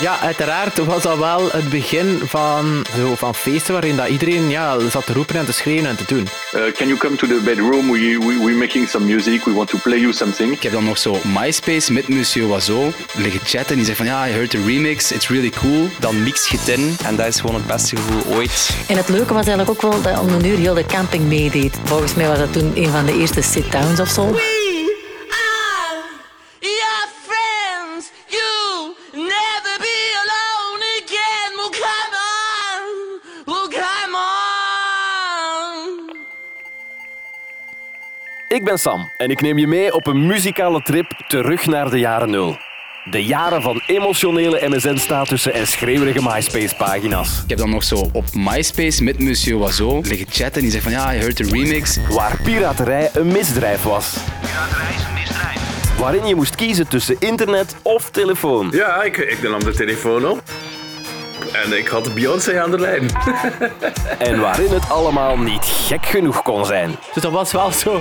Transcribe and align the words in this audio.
Ja, 0.00 0.18
uiteraard 0.20 0.78
was 0.78 1.02
dat 1.02 1.18
wel 1.18 1.50
het 1.52 1.68
begin 1.68 2.20
van, 2.24 2.86
zo, 2.96 3.14
van 3.14 3.34
feesten 3.34 3.72
waarin 3.72 3.96
dat 3.96 4.08
iedereen 4.08 4.50
ja, 4.50 4.88
zat 4.88 5.06
te 5.06 5.12
roepen 5.12 5.34
en 5.34 5.44
te 5.44 5.52
schreeuwen 5.52 5.86
en 5.86 5.96
te 5.96 6.04
doen. 6.06 6.28
Uh, 6.54 6.72
can 6.72 6.86
you 6.86 6.98
come 6.98 7.16
to 7.16 7.26
the 7.26 7.40
bedroom? 7.44 7.90
We, 7.90 7.98
we, 7.98 8.44
we're 8.44 8.56
making 8.56 8.88
some 8.88 9.04
music. 9.04 9.44
We 9.44 9.52
want 9.52 9.68
to 9.68 9.78
play 9.78 9.98
you 9.98 10.12
something. 10.12 10.52
Ik 10.52 10.62
heb 10.62 10.72
dan 10.72 10.84
nog 10.84 10.98
zo 10.98 11.18
MySpace 11.24 11.92
met 11.92 12.08
Monsieur 12.08 12.50
Oiseau 12.50 12.92
liggen 13.14 13.40
chatten. 13.44 13.76
Die 13.76 13.84
zegt 13.84 13.96
van 13.96 14.06
ja, 14.06 14.28
I 14.28 14.30
heard 14.30 14.50
the 14.50 14.64
remix, 14.66 15.12
it's 15.12 15.28
really 15.28 15.50
cool. 15.50 15.88
Dan 15.98 16.22
mix 16.22 16.48
je 16.48 16.56
het 16.58 16.68
in 16.68 16.96
en 17.04 17.16
dat 17.16 17.26
is 17.26 17.40
gewoon 17.40 17.54
het 17.54 17.66
beste 17.66 17.96
gevoel 17.96 18.34
ooit. 18.34 18.70
En 18.88 18.96
het 18.96 19.08
leuke 19.08 19.34
was 19.34 19.46
eigenlijk 19.46 19.70
ook 19.70 19.92
wel 19.92 20.02
dat 20.02 20.18
om 20.20 20.28
een 20.28 20.46
uur 20.46 20.58
heel 20.58 20.74
de 20.74 20.86
camping 20.86 21.24
meedeed. 21.24 21.76
Volgens 21.84 22.14
mij 22.14 22.28
was 22.28 22.38
dat 22.38 22.52
toen 22.52 22.72
een 22.74 22.90
van 22.90 23.06
de 23.06 23.18
eerste 23.18 23.42
sit-downs 23.42 24.00
of 24.00 24.08
zo. 24.08 24.36
Ik 38.50 38.64
ben 38.64 38.78
Sam 38.78 39.10
en 39.16 39.30
ik 39.30 39.40
neem 39.40 39.58
je 39.58 39.66
mee 39.66 39.94
op 39.94 40.06
een 40.06 40.26
muzikale 40.26 40.82
trip 40.82 41.12
terug 41.28 41.66
naar 41.66 41.90
de 41.90 41.98
jaren 41.98 42.30
nul. 42.30 42.56
De 43.04 43.24
jaren 43.24 43.62
van 43.62 43.82
emotionele 43.86 44.68
MSN-statussen 44.68 45.52
en 45.52 45.66
schreeuwerige 45.66 46.22
MySpace-pagina's. 46.22 47.42
Ik 47.42 47.48
heb 47.48 47.58
dan 47.58 47.70
nog 47.70 47.84
zo 47.84 48.10
op 48.12 48.24
MySpace 48.34 49.02
met 49.04 49.18
Monsieur 49.18 49.60
Oiseau 49.60 50.08
liggen 50.08 50.26
chatten. 50.30 50.62
Die 50.62 50.70
zegt 50.70 50.82
van 50.82 50.92
ja, 50.92 51.10
je 51.10 51.20
hoort 51.20 51.36
de 51.36 51.44
remix. 51.44 51.98
Waar 52.08 52.38
piraterij 52.42 53.10
een 53.12 53.26
misdrijf 53.26 53.82
was. 53.82 54.16
Piraterij 54.40 54.94
is 54.94 55.04
een 55.04 55.14
misdrijf. 55.14 55.98
Waarin 55.98 56.26
je 56.26 56.34
moest 56.34 56.54
kiezen 56.54 56.88
tussen 56.88 57.16
internet 57.18 57.76
of 57.82 58.10
telefoon. 58.10 58.68
Ja, 58.72 59.02
ik, 59.02 59.16
ik 59.16 59.42
nam 59.42 59.64
de 59.64 59.72
telefoon 59.72 60.26
op. 60.26 60.42
En 61.52 61.78
ik 61.78 61.88
had 61.88 62.14
Beyoncé 62.14 62.60
aan 62.60 62.70
de 62.70 62.78
lijn. 62.78 63.10
en 64.28 64.40
waarin 64.40 64.70
het 64.72 64.90
allemaal 64.90 65.38
niet 65.38 65.64
gek 65.64 66.06
genoeg 66.06 66.42
kon 66.42 66.64
zijn. 66.64 66.96
Dus 67.14 67.22
dat 67.22 67.32
was 67.32 67.52
wel 67.52 67.72
zo'n 67.72 68.00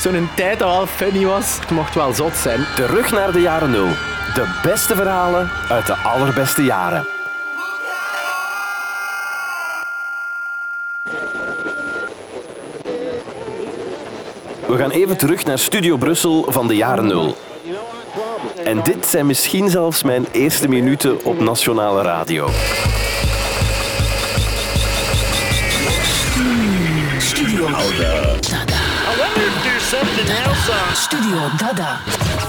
zo 0.00 0.10
tijd 0.36 0.58
dat 0.58 0.68
wel 0.68 0.86
funny 0.86 1.24
was. 1.24 1.58
Het 1.60 1.70
mocht 1.70 1.94
wel 1.94 2.12
zot 2.12 2.36
zijn. 2.36 2.66
Terug 2.74 3.10
naar 3.10 3.32
de 3.32 3.40
jaren 3.40 3.70
nul. 3.70 3.88
De 4.34 4.60
beste 4.62 4.94
verhalen 4.94 5.50
uit 5.68 5.86
de 5.86 5.94
allerbeste 5.94 6.64
jaren. 6.64 7.06
We 14.66 14.76
gaan 14.76 14.90
even 14.90 15.16
terug 15.16 15.44
naar 15.44 15.58
Studio 15.58 15.96
Brussel 15.96 16.44
van 16.48 16.68
de 16.68 16.76
jaren 16.76 17.06
nul. 17.06 17.36
En 18.66 18.82
dit 18.82 19.06
zijn 19.06 19.26
misschien 19.26 19.70
zelfs 19.70 20.02
mijn 20.02 20.26
eerste 20.32 20.68
minuten 20.68 21.24
op 21.24 21.40
nationale 21.40 22.02
radio. 22.02 22.50
Studio 27.18 27.66
Dada. 27.68 28.38
Studio 30.94 31.38
Dada. 31.56 31.98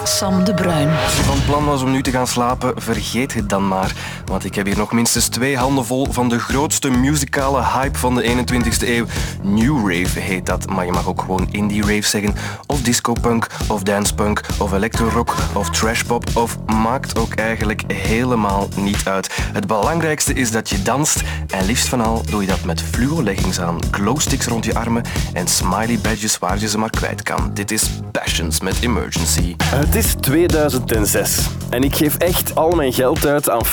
Sam 0.04 0.44
de 0.44 0.54
Bruin. 0.54 0.90
Als 1.04 1.16
je 1.18 1.24
van 1.24 1.38
plan 1.46 1.66
was 1.66 1.82
om 1.82 1.92
nu 1.92 2.02
te 2.02 2.12
gaan 2.12 2.28
slapen, 2.28 2.82
vergeet 2.82 3.34
het 3.34 3.50
dan 3.50 3.68
maar. 3.68 3.92
Want 4.28 4.46
ik 4.46 4.56
heb 4.56 4.66
hier 4.66 4.78
nog 4.78 4.92
minstens 4.92 5.28
twee 5.28 5.58
handen 5.58 5.86
vol 5.86 6.08
van 6.10 6.30
de 6.30 6.40
grootste 6.40 6.90
muzikale 6.90 7.64
hype 7.64 7.98
van 7.98 8.16
de 8.16 8.24
21ste 8.24 8.88
eeuw. 8.88 9.06
New 9.42 9.92
Rave 9.92 10.20
heet 10.20 10.46
dat, 10.46 10.70
maar 10.70 10.86
je 10.86 10.92
mag 10.92 11.08
ook 11.08 11.22
gewoon 11.22 11.48
Indie 11.52 11.82
Rave 11.82 12.08
zeggen. 12.08 12.36
Of 12.66 12.82
disco 12.82 13.14
punk, 13.22 13.48
of 13.68 13.84
dance 13.84 14.16
punk, 14.16 14.42
of 14.58 14.74
electro 14.74 15.08
rock, 15.10 15.36
of 15.54 15.70
trash 15.70 16.02
pop, 16.02 16.26
of 16.34 16.58
maakt 16.66 17.20
ook 17.20 17.34
eigenlijk 17.34 17.84
helemaal 17.94 18.68
niet 18.76 19.02
uit. 19.06 19.30
Het 19.54 19.68
belangrijkste 19.68 20.34
is 20.34 20.52
dat 20.52 20.70
je 20.70 20.82
danst 20.82 21.22
en 21.48 21.66
liefst 21.66 21.88
van 21.88 22.02
al 22.02 22.22
doe 22.30 22.42
je 22.42 22.48
dat 22.48 22.64
met 22.64 22.82
fluo 22.82 23.24
leggings 23.24 23.60
aan, 23.60 23.80
glowsticks 23.92 24.46
rond 24.46 24.66
je 24.66 24.76
armen 24.76 25.04
en 25.34 25.48
smiley 25.48 26.00
badges 26.02 26.38
waar 26.38 26.60
je 26.60 26.68
ze 26.68 26.78
maar 26.78 26.90
kwijt 26.90 27.24
kan. 27.24 27.52
Dit 27.54 27.72
is 27.72 27.84
Passions 28.12 28.62
met 28.62 28.78
Emergency. 28.82 29.56
Het 29.64 29.96
is 29.96 30.14
2006 30.20 31.48
en 31.70 31.84
ik 31.84 31.96
geef 31.96 32.18
echt 32.18 32.56
al 32.56 32.72
mijn 32.72 32.94
geld 32.94 33.26
uit 33.26 33.50
aan 33.50 33.66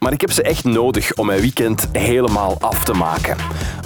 Maar 0.04 0.14
ik 0.14 0.22
heb 0.22 0.32
ze 0.32 0.44
echt 0.44 0.64
nodig 0.64 1.14
om 1.14 1.26
mijn 1.26 1.42
weekend 1.42 1.88
helemaal 1.92 2.58
af 2.60 2.84
te 2.84 2.94
maken. 2.94 3.38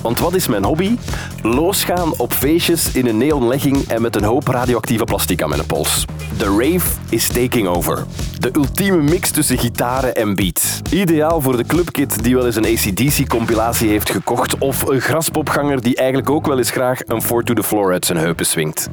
Want 0.01 0.19
wat 0.19 0.33
is 0.33 0.47
mijn 0.47 0.63
hobby? 0.63 0.97
Losgaan 1.41 2.17
op 2.17 2.33
feestjes 2.33 2.91
in 2.91 3.07
een 3.07 3.17
neonlegging 3.17 3.87
en 3.87 4.01
met 4.01 4.15
een 4.15 4.23
hoop 4.23 4.47
radioactieve 4.47 5.03
plastic 5.03 5.41
aan 5.41 5.49
mijn 5.49 5.65
pols. 5.65 6.05
De 6.37 6.45
rave 6.45 6.97
is 7.09 7.27
taking 7.27 7.67
over. 7.67 8.05
De 8.39 8.49
ultieme 8.53 9.01
mix 9.01 9.31
tussen 9.31 9.57
gitaren 9.57 10.15
en 10.15 10.35
beat. 10.35 10.81
Ideaal 10.91 11.41
voor 11.41 11.57
de 11.57 11.65
clubkid 11.65 12.23
die 12.23 12.35
wel 12.35 12.45
eens 12.45 12.55
een 12.55 12.65
ACDC-compilatie 12.65 13.89
heeft 13.89 14.09
gekocht 14.09 14.57
of 14.57 14.87
een 14.87 15.01
graspopganger 15.01 15.81
die 15.81 15.95
eigenlijk 15.95 16.29
ook 16.29 16.47
wel 16.47 16.57
eens 16.57 16.71
graag 16.71 16.99
een 17.05 17.21
four 17.21 17.43
to 17.43 17.53
the 17.53 17.63
floor 17.63 17.91
uit 17.91 18.05
zijn 18.05 18.17
heupen 18.17 18.45
swingt. 18.45 18.89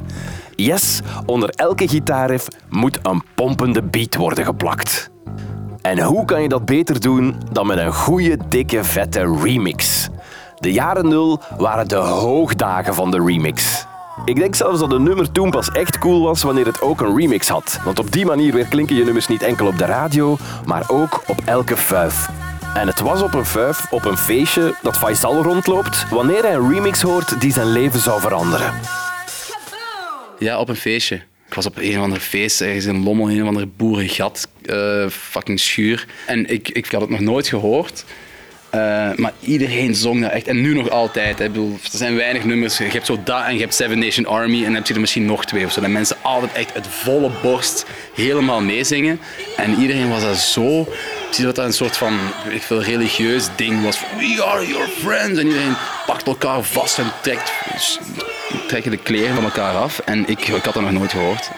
Yes, 0.55 1.01
onder 1.25 1.49
elke 1.49 1.87
gitaarriff 1.87 2.47
moet 2.69 2.99
een 3.01 3.23
pompende 3.35 3.83
beat 3.83 4.15
worden 4.15 4.45
geplakt. 4.45 5.11
En 5.83 6.03
hoe 6.03 6.25
kan 6.25 6.41
je 6.41 6.49
dat 6.49 6.65
beter 6.65 6.99
doen 6.99 7.35
dan 7.51 7.67
met 7.67 7.77
een 7.77 7.93
goede, 7.93 8.37
dikke, 8.49 8.83
vette 8.83 9.37
remix? 9.41 10.09
De 10.59 10.71
jaren 10.71 11.07
nul 11.07 11.39
waren 11.57 11.87
de 11.87 11.95
hoogdagen 11.95 12.93
van 12.93 13.11
de 13.11 13.23
remix. 13.25 13.85
Ik 14.25 14.35
denk 14.35 14.55
zelfs 14.55 14.79
dat 14.79 14.91
een 14.91 15.03
nummer 15.03 15.31
toen 15.31 15.49
pas 15.49 15.71
echt 15.71 15.97
cool 15.97 16.21
was 16.21 16.43
wanneer 16.43 16.65
het 16.65 16.81
ook 16.81 17.01
een 17.01 17.17
remix 17.17 17.47
had. 17.47 17.79
Want 17.83 17.99
op 17.99 18.11
die 18.11 18.25
manier 18.25 18.53
weer 18.53 18.65
klinken 18.65 18.95
je 18.95 19.03
nummers 19.03 19.27
niet 19.27 19.41
enkel 19.41 19.67
op 19.67 19.77
de 19.77 19.85
radio, 19.85 20.37
maar 20.65 20.83
ook 20.87 21.23
op 21.27 21.41
elke 21.45 21.77
fuif. 21.77 22.29
En 22.73 22.87
het 22.87 22.99
was 22.99 23.21
op 23.21 23.33
een 23.33 23.45
fuif, 23.45 23.91
op 23.91 24.05
een 24.05 24.17
feestje, 24.17 24.75
dat 24.81 24.97
Faisal 24.97 25.41
rondloopt, 25.41 26.09
wanneer 26.09 26.41
hij 26.41 26.53
een 26.53 26.69
remix 26.69 27.01
hoort 27.01 27.41
die 27.41 27.51
zijn 27.51 27.71
leven 27.71 27.99
zou 27.99 28.21
veranderen. 28.21 28.73
Ja, 30.39 30.59
op 30.59 30.69
een 30.69 30.75
feestje. 30.75 31.21
Ik 31.53 31.59
was 31.59 31.71
op 31.71 31.77
een 31.77 31.97
of 31.97 32.03
andere 32.03 32.21
feest, 32.21 32.61
ergens 32.61 32.85
in 32.85 33.03
Lommel, 33.03 33.29
een 33.29 33.41
of 33.41 33.47
andere 33.47 33.65
boerengat, 33.65 34.47
uh, 34.65 35.09
fucking 35.09 35.59
schuur. 35.59 36.05
En 36.25 36.49
ik, 36.49 36.69
ik 36.69 36.91
had 36.91 37.01
het 37.01 37.09
nog 37.09 37.19
nooit 37.19 37.47
gehoord. 37.47 38.05
Uh, 38.75 38.79
maar 39.15 39.31
iedereen 39.39 39.95
zong 39.95 40.21
dat 40.21 40.31
echt. 40.31 40.47
En 40.47 40.61
nu 40.61 40.73
nog 40.73 40.89
altijd. 40.89 41.39
Hè. 41.39 41.47
Bedoel, 41.47 41.77
er 41.83 41.97
zijn 41.97 42.15
weinig 42.15 42.43
nummers. 42.43 42.77
Je 42.77 42.83
hebt 42.83 43.05
zo 43.05 43.19
dat 43.23 43.45
en 43.45 43.53
je 43.53 43.59
hebt 43.59 43.73
Seven 43.73 43.99
Nation 43.99 44.25
Army. 44.25 44.57
En 44.57 44.63
dan 44.63 44.73
heb 44.73 44.87
je 44.87 44.93
er 44.93 44.99
misschien 44.99 45.25
nog 45.25 45.45
twee 45.45 45.65
of 45.65 45.71
zo. 45.71 45.81
Dat 45.81 45.89
mensen 45.89 46.17
altijd 46.21 46.53
echt 46.53 46.73
het 46.73 46.87
volle 46.87 47.31
borst 47.41 47.85
helemaal 48.15 48.61
meezingen. 48.61 49.19
En 49.57 49.79
iedereen 49.79 50.09
was 50.09 50.21
dat 50.21 50.37
zo... 50.37 50.81
Ik 50.81 51.39
zie 51.39 51.45
dat 51.45 51.55
dat 51.55 51.65
een 51.65 51.73
soort 51.73 51.97
van 51.97 52.19
ik 52.49 52.63
religieus 52.63 53.47
ding 53.55 53.83
was. 53.83 53.99
We 54.17 54.43
are 54.43 54.67
your 54.67 54.87
friends. 54.87 55.39
En 55.39 55.45
iedereen 55.45 55.75
pakt 56.05 56.27
elkaar 56.27 56.63
vast 56.63 56.99
en 56.99 57.11
trekt, 57.21 57.51
trekken 58.67 58.91
de 58.91 58.97
kleren 58.97 59.35
van 59.35 59.43
elkaar 59.43 59.75
af. 59.75 59.99
En 59.99 60.27
ik, 60.27 60.47
ik 60.47 60.63
had 60.63 60.73
dat 60.73 60.83
nog 60.83 60.91
nooit 60.91 61.11
gehoord. 61.11 61.49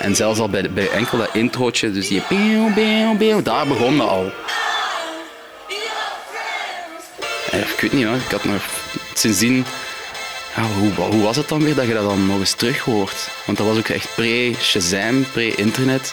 En 0.00 0.16
zelfs 0.16 0.38
al 0.38 0.48
bij, 0.48 0.70
bij 0.70 0.90
enkel 0.90 1.18
dat 1.18 1.28
introotje, 1.32 1.92
dus 1.92 2.08
die... 2.08 2.22
Daar 3.42 3.66
begon 3.66 3.98
dat 3.98 4.08
al. 4.08 4.32
ik 7.52 7.80
weet 7.80 7.92
niet 7.92 8.04
hoor, 8.04 8.16
ik 8.16 8.30
had 8.30 8.44
nog 8.44 8.62
sindsdien... 9.14 9.64
Ja, 10.56 10.62
hoe, 10.62 11.06
hoe 11.06 11.22
was 11.22 11.36
het 11.36 11.48
dan 11.48 11.62
weer 11.62 11.74
dat 11.74 11.86
je 11.86 11.94
dat 11.94 12.04
dan 12.04 12.26
nog 12.26 12.38
eens 12.38 12.52
terug 12.52 12.78
hoort? 12.78 13.28
Want 13.46 13.58
dat 13.58 13.66
was 13.66 13.78
ook 13.78 13.88
echt 13.88 14.08
pre-Shazam, 14.14 15.26
pre-internet. 15.32 16.12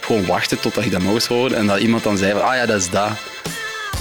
Gewoon 0.00 0.26
wachten 0.26 0.60
totdat 0.60 0.84
ik 0.84 0.90
dat 0.90 1.02
nog 1.02 1.14
eens 1.14 1.26
hoorde 1.26 1.54
en 1.54 1.66
dat 1.66 1.78
iemand 1.78 2.02
dan 2.02 2.16
zei 2.16 2.32
van, 2.32 2.42
ah 2.42 2.54
ja, 2.54 2.66
dat 2.66 2.80
is 2.80 2.90
dat. 2.90 3.10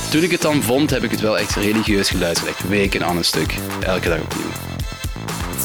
Toen 0.09 0.23
ik 0.23 0.31
het 0.31 0.41
dan 0.41 0.63
vond, 0.63 0.89
heb 0.89 1.03
ik 1.03 1.11
het 1.11 1.19
wel 1.19 1.37
echt 1.37 1.55
religieus 1.55 2.09
geluisterd. 2.09 2.49
Echt 2.49 2.67
weken 2.67 3.05
aan 3.05 3.17
een 3.17 3.25
stuk. 3.25 3.55
Elke 3.79 4.09
dag 4.09 4.19
opnieuw. 4.19 4.66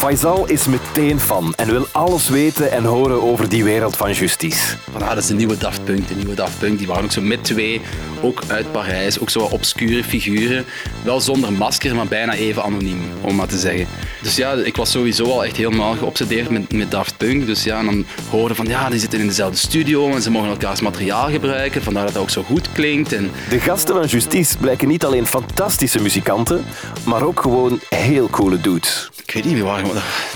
Faisal 0.02 0.48
is 0.48 0.66
meteen 0.66 1.20
fan 1.20 1.54
en 1.54 1.70
wil 1.70 1.86
alles 1.92 2.28
weten 2.28 2.70
en 2.72 2.84
horen 2.84 3.22
over 3.22 3.48
die 3.48 3.64
wereld 3.64 3.96
van 3.96 4.12
justice. 4.12 4.76
Van, 4.90 5.02
ah, 5.02 5.08
dat 5.08 5.18
is 5.18 5.30
nieuwe 5.30 5.58
Daft 5.58 5.84
Punk. 5.84 6.08
De 6.08 6.14
nieuwe 6.14 6.34
Daft 6.34 6.60
die 6.60 6.86
waren 6.86 7.04
ook 7.04 7.12
zo 7.12 7.20
met 7.20 7.44
twee, 7.44 7.80
ook 8.22 8.42
uit 8.46 8.72
Parijs, 8.72 9.20
ook 9.20 9.30
zo 9.30 9.40
wat 9.40 9.50
obscure 9.50 10.04
figuren. 10.04 10.64
Wel 11.04 11.20
zonder 11.20 11.52
masker, 11.52 11.94
maar 11.94 12.06
bijna 12.06 12.34
even 12.34 12.62
anoniem, 12.62 13.00
om 13.20 13.34
maar 13.34 13.46
te 13.46 13.58
zeggen. 13.58 13.86
Dus 14.22 14.36
ja, 14.36 14.52
ik 14.52 14.76
was 14.76 14.90
sowieso 14.90 15.24
al 15.24 15.44
echt 15.44 15.56
helemaal 15.56 15.94
geobsedeerd 15.94 16.50
met, 16.50 16.72
met 16.72 16.90
Daft 16.90 17.16
Punk. 17.16 17.46
Dus 17.46 17.64
ja, 17.64 17.78
en 17.78 17.84
dan 17.84 18.04
horen 18.30 18.56
van 18.56 18.66
ja, 18.66 18.88
die 18.88 18.98
zitten 18.98 19.20
in 19.20 19.26
dezelfde 19.26 19.56
studio 19.56 20.10
en 20.10 20.22
ze 20.22 20.30
mogen 20.30 20.48
elkaars 20.48 20.80
materiaal 20.80 21.30
gebruiken, 21.30 21.82
vandaar 21.82 22.04
dat 22.04 22.12
het 22.12 22.22
ook 22.22 22.30
zo 22.30 22.42
goed 22.42 22.72
klinkt. 22.72 23.12
En... 23.12 23.30
De 23.48 23.60
gasten 23.60 23.94
van 23.94 24.06
Justice 24.06 24.56
blijken 24.58 24.88
niet 24.88 25.04
alleen 25.04 25.26
fantastische 25.26 26.02
muzikanten, 26.02 26.64
maar 27.04 27.22
ook 27.22 27.40
gewoon 27.40 27.80
heel 27.88 28.28
coole 28.30 28.60
dudes. 28.60 29.10
Ik 29.26 29.34
weet 29.34 29.44
niet, 29.44 29.54
die 29.54 29.64
waren, 29.64 29.86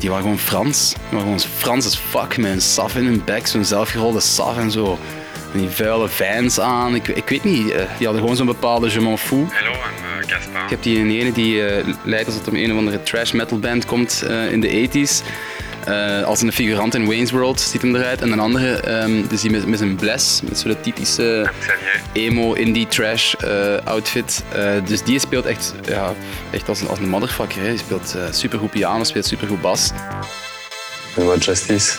die 0.01 0.09
waren 0.09 0.25
gewoon 0.25 0.39
Frans. 0.39 0.89
Die 0.89 1.19
waren 1.19 1.25
gewoon 1.25 1.41
Frans 1.59 1.87
as 1.87 1.97
fuck, 1.97 2.37
met 2.37 2.53
een 2.53 2.61
saf 2.61 2.97
in 2.97 3.05
hun 3.05 3.23
bek, 3.25 3.47
zo'n 3.47 3.65
zelfgerolde 3.65 4.21
saf 4.21 4.59
en 4.59 4.71
zo. 4.71 4.99
En 5.53 5.59
die 5.61 5.69
vuile 5.69 6.09
fans 6.09 6.61
aan, 6.61 6.95
ik, 6.95 7.09
ik 7.09 7.29
weet 7.29 7.45
niet. 7.45 7.65
Die 7.67 8.07
hadden 8.07 8.21
gewoon 8.21 8.37
zo'n 8.37 8.47
bepaalde 8.47 8.91
je 8.91 9.01
m'en 9.01 9.19
fou. 9.19 9.47
Hallo, 9.53 9.73
Ik 10.65 10.71
heb 10.71 10.83
die 10.83 11.19
ene 11.21 11.33
die 11.33 11.55
uh, 11.55 11.87
lijkt 12.05 12.27
alsof 12.27 12.41
het 12.45 12.55
om 12.55 12.61
een 12.61 12.73
of 12.73 12.79
andere 12.79 13.03
trash 13.03 13.33
metal 13.33 13.59
band 13.59 13.85
komt 13.85 14.25
uh, 14.29 14.53
in 14.53 14.61
de 14.61 14.89
80s. 14.89 15.27
eh, 15.87 16.23
als 16.23 16.43
een 16.43 16.53
figurant 16.53 16.95
in 16.95 17.07
Wayne's 17.07 17.31
World 17.31 17.61
ziet 17.61 17.83
hem 17.83 17.95
eruit. 17.97 18.21
En 18.21 18.33
een 18.33 18.41
andere, 18.41 18.81
dus 19.29 19.41
die 19.41 19.51
met, 19.51 19.67
met 19.67 19.79
zijn 19.79 19.97
bles, 19.97 20.41
met 20.49 20.59
zo'n 20.59 20.77
typische 20.81 21.51
emo, 22.13 22.53
indie, 22.53 22.87
trash 22.87 23.35
eh, 23.35 23.77
outfit. 23.85 24.45
Eh, 24.53 24.71
dus 24.87 25.03
die 25.03 25.19
speelt 25.19 25.45
echt, 25.47 25.75
ja, 25.89 26.15
echt 26.51 26.69
als, 26.69 26.81
een- 26.81 26.89
als 26.89 26.99
een 26.99 27.09
motherfucker. 27.09 27.61
Hè. 27.63 27.69
Die 27.69 27.79
speelt 27.79 28.15
eh 28.17 28.23
supergoed 28.33 28.71
piano, 28.71 29.05
speelt 29.05 29.27
supergoed 29.27 29.61
bas. 29.61 29.91
Moi, 31.17 31.39
Justice. 31.39 31.93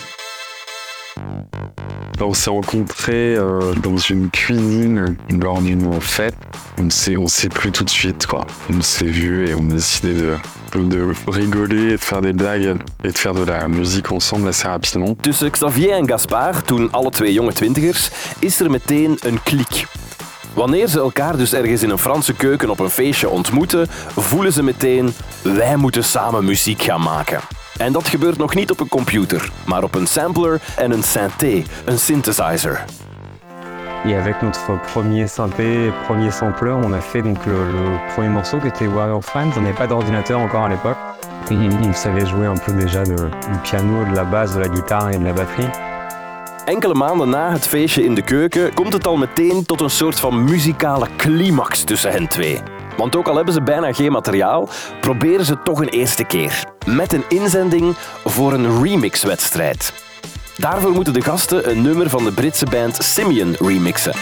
On 2.20 2.34
s'est 2.34 2.50
rencontrés 2.50 3.36
euh, 3.36 3.74
dans 3.84 3.98
une 3.98 4.30
cuisine 4.30 5.16
lors 5.30 5.62
d'une 5.62 6.02
fête. 6.02 6.36
On 6.80 6.90
s'est, 6.90 7.16
on 7.16 7.28
s'est 7.28 7.50
plu 7.50 7.72
tout 7.72 7.84
de 7.84 7.90
suite, 7.90 8.26
quoi. 8.26 8.46
On 8.70 8.82
s'est 8.82 9.06
vu 9.06 9.48
et 9.48 9.54
on 9.54 9.70
a 9.70 9.74
décidé 9.74 10.14
de, 10.14 10.38
de 10.74 11.14
rigoler 11.28 11.84
et 11.84 11.92
de 11.92 11.98
faire 11.98 12.22
des 12.22 12.34
blagues 12.34 12.78
et 13.04 13.12
de 13.12 13.18
faire 13.18 13.34
de 13.34 13.44
la 13.44 13.68
musique 13.68 14.12
ensemble 14.12 14.48
assez 14.48 14.68
rapidement. 14.68 15.16
Tussen 15.16 15.52
Xavier 15.52 15.94
en 15.94 16.08
Gaspard, 16.08 16.66
toen 16.66 16.90
alle 16.92 17.12
twee 17.12 17.34
jonge 17.34 17.54
twintigers, 17.54 18.10
is 18.40 18.60
er 18.60 18.70
meteen 18.70 19.18
een 19.22 19.44
klik. 19.44 19.86
Wanneer 20.54 20.88
ze 20.88 21.00
elkaar 21.00 21.38
dus 21.38 21.54
ergens 21.54 21.84
in 21.84 21.90
een 21.90 21.98
Franse 21.98 22.34
keuken 22.34 22.70
op 22.70 22.80
een 22.80 22.90
feestje 22.90 23.30
ontmoeten, 23.30 23.88
voelen 24.16 24.54
ze 24.54 24.64
meteen 24.64 25.14
wij 25.42 25.76
moeten 25.76 26.04
samen 26.04 26.46
muziek 26.46 26.82
gaan 26.82 27.02
maken. 27.02 27.40
En 27.78 27.92
dat 27.94 28.08
gebeurt 28.08 28.38
nog 28.38 28.56
niet 28.56 28.72
op 28.72 28.80
een 28.80 28.88
computer, 28.88 29.50
maar 29.66 29.84
op 29.84 29.96
een 29.96 30.08
sampler 30.08 30.62
en 30.78 30.92
een 30.92 31.04
synthé, 31.04 31.64
een 31.86 32.00
synthesizer. 32.00 32.84
Et 34.06 34.16
avec 34.16 34.42
notre 34.42 34.80
premier 34.94 35.28
synthé, 35.28 35.92
premier 36.06 36.32
sampler, 36.32 36.74
on 36.76 36.94
a 36.94 37.02
fait 37.02 37.24
donc 37.24 37.38
le, 37.46 37.52
le 37.54 37.98
premier 38.14 38.30
morceau 38.30 38.60
qui 38.60 38.68
était 38.68 38.88
Warrior 38.94 39.22
Friends. 39.24 39.58
On 39.58 39.62
n'avait 39.62 39.78
pas 39.78 39.88
d'ordinateur 39.88 40.40
encore 40.40 40.64
à 40.64 40.70
l'époque. 40.70 40.98
On, 41.52 41.88
on 41.90 41.94
savait 41.94 42.26
jouer 42.26 42.48
un 42.48 42.58
peu 42.66 42.72
déjà 42.74 43.04
de- 43.04 43.30
du 43.52 43.60
piano, 43.64 44.06
de 44.10 44.16
la 44.16 44.24
basse, 44.24 44.54
de 44.54 44.60
la 44.60 44.68
guitare 44.68 45.10
et 45.12 45.18
de 45.20 45.24
la 45.26 45.34
batterie. 45.34 45.70
Enkele 46.66 46.94
maanden 46.94 47.30
na 47.30 47.52
het 47.52 47.68
feestje 47.68 48.04
in 48.04 48.16
de 48.16 48.22
keuken 48.22 48.74
komt 48.74 48.94
het 48.94 49.08
al 49.08 49.18
meteen 49.18 49.66
tot 49.66 49.82
een 49.82 49.90
soort 49.90 50.20
van 50.20 50.44
muzikale 50.44 51.08
climax 51.18 51.84
tussen 51.84 52.12
hen 52.12 52.28
twee. 52.28 52.62
Want 52.98 53.16
ook 53.16 53.28
al 53.28 53.36
hebben 53.36 53.54
ze 53.54 53.62
bijna 53.62 53.94
geen 53.94 54.12
materiaal, 54.12 54.70
proberen 55.02 55.46
ze 55.46 55.62
toch 55.64 55.82
een 55.82 55.90
eerste 55.90 56.24
keer. 56.24 56.64
Met 56.86 57.14
een 57.14 57.24
inzending 57.28 57.96
voor 58.26 58.54
een 58.54 58.84
remixwedstrijd. 58.84 59.94
Daarvoor 60.58 60.92
moeten 60.92 61.14
de 61.14 61.22
gasten 61.22 61.70
een 61.70 61.82
nummer 61.82 62.10
van 62.10 62.24
de 62.24 62.32
Britse 62.32 62.66
band 62.66 62.96
Simeon 63.04 63.56
remixen. 63.60 64.14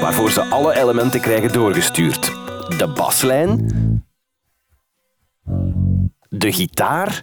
Waarvoor 0.00 0.30
ze 0.30 0.42
alle 0.50 0.76
elementen 0.76 1.20
krijgen 1.20 1.52
doorgestuurd. 1.52 2.32
De 2.78 2.92
baslijn, 2.94 3.68
de 6.38 6.52
gitaar, 6.52 7.20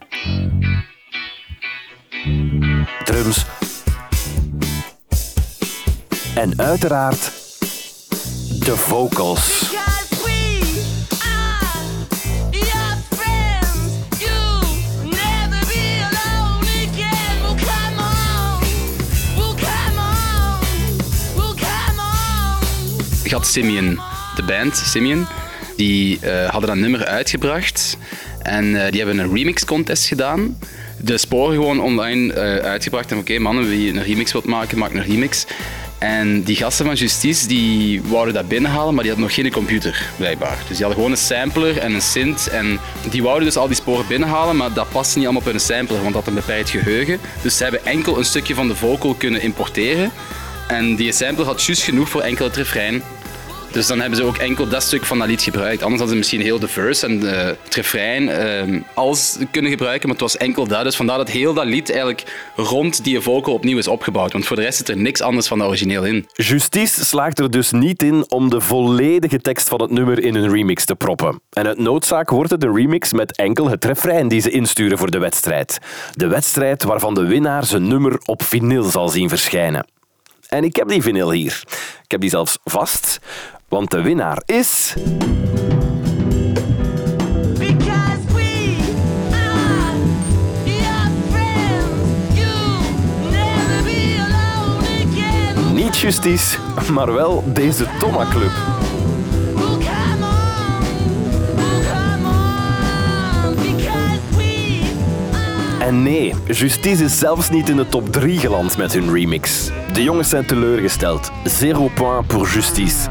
drums 3.04 3.44
en 6.34 6.58
uiteraard 6.58 7.32
de 8.64 8.76
vocals. 8.76 9.70
Je 23.22 23.38
had 23.38 23.46
Simeon, 23.46 24.00
de 24.36 24.42
band 24.42 24.76
Simeon. 24.76 25.26
Die 25.76 26.20
eh, 26.20 26.50
hadden 26.50 26.68
dat 26.68 26.78
nummer 26.78 27.04
uitgebracht. 27.04 27.96
En 28.42 28.84
eh, 28.84 28.90
die 28.90 29.00
hebben 29.00 29.18
een 29.18 29.34
remix 29.34 29.64
contest 29.64 30.06
gedaan. 30.06 30.58
De 31.00 31.18
sporen 31.18 31.54
gewoon 31.54 31.80
online 31.80 32.32
eh, 32.32 32.56
uitgebracht. 32.56 33.10
En 33.10 33.18
oké, 33.18 33.38
mannen, 33.38 33.68
wie 33.68 33.92
een 33.92 34.02
remix 34.02 34.32
wilt 34.32 34.44
maken, 34.44 34.78
maak 34.78 34.92
een 34.92 35.04
remix. 35.04 35.46
En 35.98 36.42
die 36.42 36.56
gasten 36.56 36.86
van 36.86 36.94
Justice, 36.94 37.46
die 37.46 38.02
wouden 38.02 38.34
dat 38.34 38.48
binnenhalen, 38.48 38.94
maar 38.94 39.02
die 39.02 39.12
hadden 39.12 39.28
nog 39.28 39.36
geen 39.36 39.52
computer, 39.52 40.06
blijkbaar. 40.16 40.56
Dus 40.56 40.76
die 40.76 40.86
hadden 40.86 40.94
gewoon 40.94 41.10
een 41.10 41.16
sampler 41.16 41.78
en 41.78 41.94
een 41.94 42.02
synth. 42.02 42.48
En 42.48 42.78
die 43.10 43.22
wouden 43.22 43.44
dus 43.44 43.56
al 43.56 43.66
die 43.66 43.76
sporen 43.76 44.06
binnenhalen, 44.06 44.56
maar 44.56 44.72
dat 44.72 44.90
paste 44.90 45.18
niet 45.18 45.26
allemaal 45.26 45.46
op 45.46 45.52
hun 45.52 45.60
sampler, 45.60 46.02
want 46.02 46.14
dat 46.14 46.24
had 46.24 46.26
een 46.26 46.40
beperkt 46.40 46.70
geheugen. 46.70 47.18
Dus 47.42 47.56
ze 47.56 47.62
hebben 47.62 47.84
enkel 47.84 48.18
een 48.18 48.24
stukje 48.24 48.54
van 48.54 48.68
de 48.68 48.76
vocal 48.76 49.14
kunnen 49.14 49.42
importeren. 49.42 50.10
En 50.66 50.94
die 50.96 51.12
sampler 51.12 51.46
had 51.46 51.62
juist 51.62 51.82
genoeg 51.82 52.08
voor 52.08 52.20
enkel 52.20 52.44
het 52.44 52.56
refrein. 52.56 53.02
Dus 53.72 53.86
dan 53.86 54.00
hebben 54.00 54.18
ze 54.18 54.24
ook 54.24 54.36
enkel 54.36 54.68
dat 54.68 54.82
stuk 54.82 55.04
van 55.04 55.18
dat 55.18 55.28
lied 55.28 55.42
gebruikt. 55.42 55.82
Anders 55.82 56.00
hadden 56.00 56.08
ze 56.08 56.16
misschien 56.16 56.40
heel 56.40 56.58
de 56.58 56.68
verse 56.68 57.06
en 57.06 57.20
de, 57.20 57.56
het 57.64 57.74
refrein 57.74 58.28
eh, 58.28 58.80
alles 58.94 59.36
kunnen 59.50 59.70
gebruiken, 59.70 60.08
maar 60.08 60.16
het 60.16 60.32
was 60.32 60.36
enkel 60.36 60.66
dat. 60.66 60.84
Dus 60.84 60.96
vandaar 60.96 61.18
dat 61.18 61.30
heel 61.30 61.54
dat 61.54 61.64
lied 61.64 61.90
eigenlijk 61.90 62.50
rond 62.56 63.04
die 63.04 63.20
vocal 63.20 63.54
opnieuw 63.54 63.78
is 63.78 63.88
opgebouwd. 63.88 64.32
Want 64.32 64.46
voor 64.46 64.56
de 64.56 64.62
rest 64.62 64.76
zit 64.76 64.88
er 64.88 64.96
niks 64.96 65.20
anders 65.20 65.46
van 65.46 65.58
de 65.58 65.64
origineel 65.64 66.04
in. 66.04 66.26
Justice 66.32 67.04
slaagt 67.04 67.38
er 67.38 67.50
dus 67.50 67.70
niet 67.70 68.02
in 68.02 68.24
om 68.28 68.50
de 68.50 68.60
volledige 68.60 69.40
tekst 69.40 69.68
van 69.68 69.80
het 69.80 69.90
nummer 69.90 70.24
in 70.24 70.34
een 70.34 70.50
remix 70.52 70.84
te 70.84 70.94
proppen. 70.94 71.40
En 71.50 71.66
uit 71.66 71.78
noodzaak 71.78 72.30
wordt 72.30 72.50
het 72.50 72.62
een 72.62 72.74
remix 72.74 73.12
met 73.12 73.36
enkel 73.36 73.68
het 73.68 73.84
refrein 73.84 74.28
die 74.28 74.40
ze 74.40 74.50
insturen 74.50 74.98
voor 74.98 75.10
de 75.10 75.18
wedstrijd. 75.18 75.78
De 76.12 76.26
wedstrijd 76.26 76.84
waarvan 76.84 77.14
de 77.14 77.26
winnaar 77.26 77.64
zijn 77.64 77.88
nummer 77.88 78.20
op 78.24 78.42
vinyl 78.42 78.82
zal 78.82 79.08
zien 79.08 79.28
verschijnen. 79.28 79.86
En 80.52 80.64
ik 80.64 80.76
heb 80.76 80.88
die 80.88 81.02
vinyl 81.02 81.30
hier. 81.30 81.62
Ik 82.04 82.10
heb 82.10 82.20
die 82.20 82.30
zelfs 82.30 82.58
vast, 82.64 83.18
want 83.68 83.90
de 83.90 84.02
winnaar 84.02 84.42
is... 84.46 84.94
Niet 95.72 95.98
Justice, 95.98 96.58
maar 96.92 97.12
wel 97.12 97.44
deze 97.46 97.86
Toma 97.98 98.26
Club. 98.30 98.52
En 105.82 106.02
nee, 106.02 106.34
Justice 106.46 107.04
is 107.04 107.18
zelfs 107.18 107.50
niet 107.50 107.68
in 107.68 107.76
de 107.76 107.88
top 107.88 108.12
3 108.12 108.38
geland 108.38 108.76
met 108.76 108.92
hun 108.92 109.12
remix. 109.12 109.70
De 109.92 110.02
jongens 110.02 110.28
zijn 110.28 110.46
teleurgesteld. 110.46 111.30
Zero 111.44 111.88
point 111.94 112.26
pour 112.26 112.48
Justice. 112.48 113.08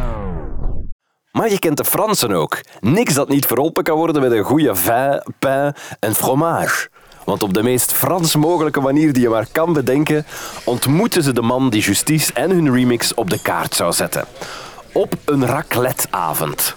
Maar 1.31 1.49
je 1.49 1.59
kent 1.59 1.77
de 1.77 1.85
Fransen 1.85 2.31
ook. 2.31 2.61
Niks 2.79 3.13
dat 3.13 3.29
niet 3.29 3.45
verholpen 3.45 3.83
kan 3.83 3.97
worden 3.97 4.21
met 4.21 4.31
een 4.31 4.43
goede 4.43 4.75
vin, 4.75 5.23
pain 5.39 5.73
en 5.99 6.15
fromage. 6.15 6.89
Want 7.25 7.43
op 7.43 7.53
de 7.53 7.63
meest 7.63 7.93
Frans 7.93 8.35
mogelijke 8.35 8.79
manier 8.79 9.13
die 9.13 9.21
je 9.21 9.29
maar 9.29 9.47
kan 9.51 9.73
bedenken, 9.73 10.25
ontmoeten 10.63 11.23
ze 11.23 11.33
de 11.33 11.41
man 11.41 11.69
die 11.69 11.81
Justice 11.81 12.33
en 12.33 12.49
hun 12.49 12.73
remix 12.73 13.13
op 13.13 13.29
de 13.29 13.41
kaart 13.41 13.75
zou 13.75 13.93
zetten. 13.93 14.25
Op 14.91 15.13
een 15.25 15.45
racletteavond. 15.45 16.75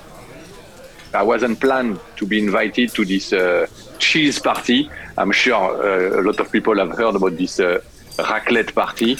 I 1.14 1.22
wasn't 1.22 1.60
planned 1.60 2.00
to 2.16 2.26
be 2.26 2.38
invited 2.38 2.90
to 2.94 3.04
this 3.04 3.32
uh, 3.32 3.66
cheese 3.98 4.38
party. 4.38 4.90
I'm 5.16 5.30
sure 5.30 5.54
uh, 5.54 6.20
a 6.20 6.22
lot 6.22 6.40
of 6.40 6.50
people 6.50 6.76
have 6.78 6.90
heard 6.98 7.14
about 7.14 7.36
this 7.36 7.60
uh, 7.60 7.80
raclette 8.18 8.74
party. 8.74 9.16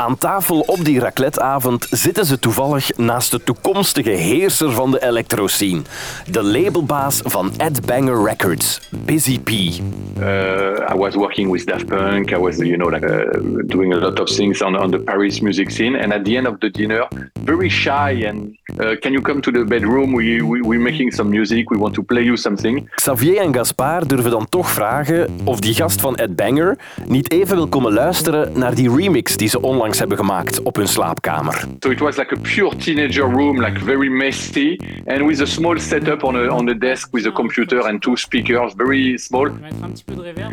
Aan 0.00 0.18
tafel 0.18 0.60
op 0.60 0.84
die 0.84 1.00
racletteavond 1.00 1.86
zitten 1.90 2.26
ze 2.26 2.38
toevallig 2.38 2.96
naast 2.96 3.30
de 3.30 3.42
toekomstige 3.42 4.10
heerser 4.10 4.72
van 4.72 4.90
de 4.90 5.02
electroscene. 5.02 5.82
De 6.30 6.42
labelbaas 6.42 7.20
van 7.24 7.50
Ed 7.56 7.86
Banger 7.86 8.24
Records, 8.24 8.90
Busy 9.04 9.40
P. 9.40 9.50
Uh, 9.50 10.94
I 10.94 10.96
was 10.96 11.14
working 11.14 11.50
with 11.50 11.66
Daft 11.66 11.86
Punk. 11.86 12.30
I 12.30 12.36
was, 12.36 12.56
you 12.56 12.76
know, 12.76 12.90
like 12.90 13.06
uh, 13.06 13.66
doing 13.66 13.94
a 13.94 13.98
lot 13.98 14.20
of 14.20 14.28
things 14.28 14.62
on, 14.62 14.76
on 14.76 14.90
the 14.90 14.98
Paris 14.98 15.40
music 15.40 15.70
scene. 15.70 16.02
And 16.02 16.12
at 16.12 16.24
the 16.24 16.36
end 16.36 16.46
of 16.46 16.58
the 16.58 16.70
dinner, 16.70 17.08
very 17.44 17.68
shy 17.68 18.24
and 18.26 18.58
uh, 18.80 18.96
can 19.00 19.12
you 19.12 19.20
come 19.20 19.40
to 19.40 19.50
the 19.50 19.64
bedroom? 19.64 20.14
We, 20.14 20.42
we 20.42 20.60
we're 20.60 20.82
making 20.82 21.14
some 21.14 21.28
music. 21.28 21.70
We 21.70 21.78
want 21.78 21.94
to 21.94 22.02
play 22.02 22.22
you 22.22 22.36
something. 22.36 22.90
Xavier 22.94 23.36
en 23.36 23.54
Gaspard 23.54 24.08
durven 24.08 24.30
dan 24.30 24.48
toch 24.48 24.70
vragen 24.70 25.28
of 25.44 25.60
die 25.60 25.74
gast 25.74 26.00
van 26.00 26.16
Ed 26.16 26.36
Banger 26.36 26.78
niet 27.06 27.30
even 27.30 27.56
wil 27.56 27.68
komen 27.68 27.92
luisteren 27.92 28.58
naar 28.58 28.74
die 28.74 28.96
remix 28.96 29.36
die 29.36 29.48
ze 29.48 29.62
onlangs 29.88 29.98
hebben 29.98 30.16
gemaakt 30.16 30.62
op 30.62 30.76
hun 30.76 30.88
slaapkamer. 30.88 31.64
So 31.80 31.90
it 31.90 32.00
was 32.00 32.16
like 32.16 32.34
a 32.34 32.40
pure 32.40 32.76
teenager 32.76 33.30
room, 33.30 33.60
like 33.60 33.84
very 33.84 34.08
messy, 34.08 34.76
and 35.06 35.26
with 35.26 35.40
a 35.40 35.46
small 35.46 35.78
setup 35.78 36.24
on 36.24 36.36
a 36.36 36.48
on 36.48 36.66
the 36.66 36.78
desk 36.78 37.12
with 37.12 37.26
a 37.26 37.32
computer 37.32 37.86
and 37.86 38.02
two 38.02 38.16
speakers, 38.16 38.72
very 38.76 39.18
small. 39.18 39.50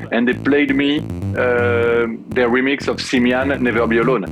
And 0.09 0.27
they 0.27 0.33
played 0.41 0.75
me 0.75 0.97
uh, 0.97 2.07
their 2.33 2.49
remix 2.49 2.87
of 2.87 3.01
Simian, 3.01 3.47
Never 3.59 3.87
Be 3.87 3.97
Alone. 3.97 4.25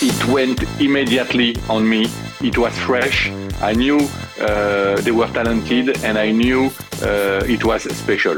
It 0.00 0.24
went 0.28 0.62
immediately 0.78 1.56
on 1.68 1.88
me. 1.88 2.06
It 2.40 2.56
was 2.56 2.72
fresh. 2.78 3.30
I 3.62 3.74
knew 3.74 3.98
uh, 4.40 5.00
they 5.02 5.12
were 5.12 5.32
talented, 5.32 6.04
and 6.04 6.18
I 6.18 6.32
knew 6.32 6.70
uh, 7.02 7.54
it 7.54 7.64
was 7.64 7.82
special. 7.96 8.36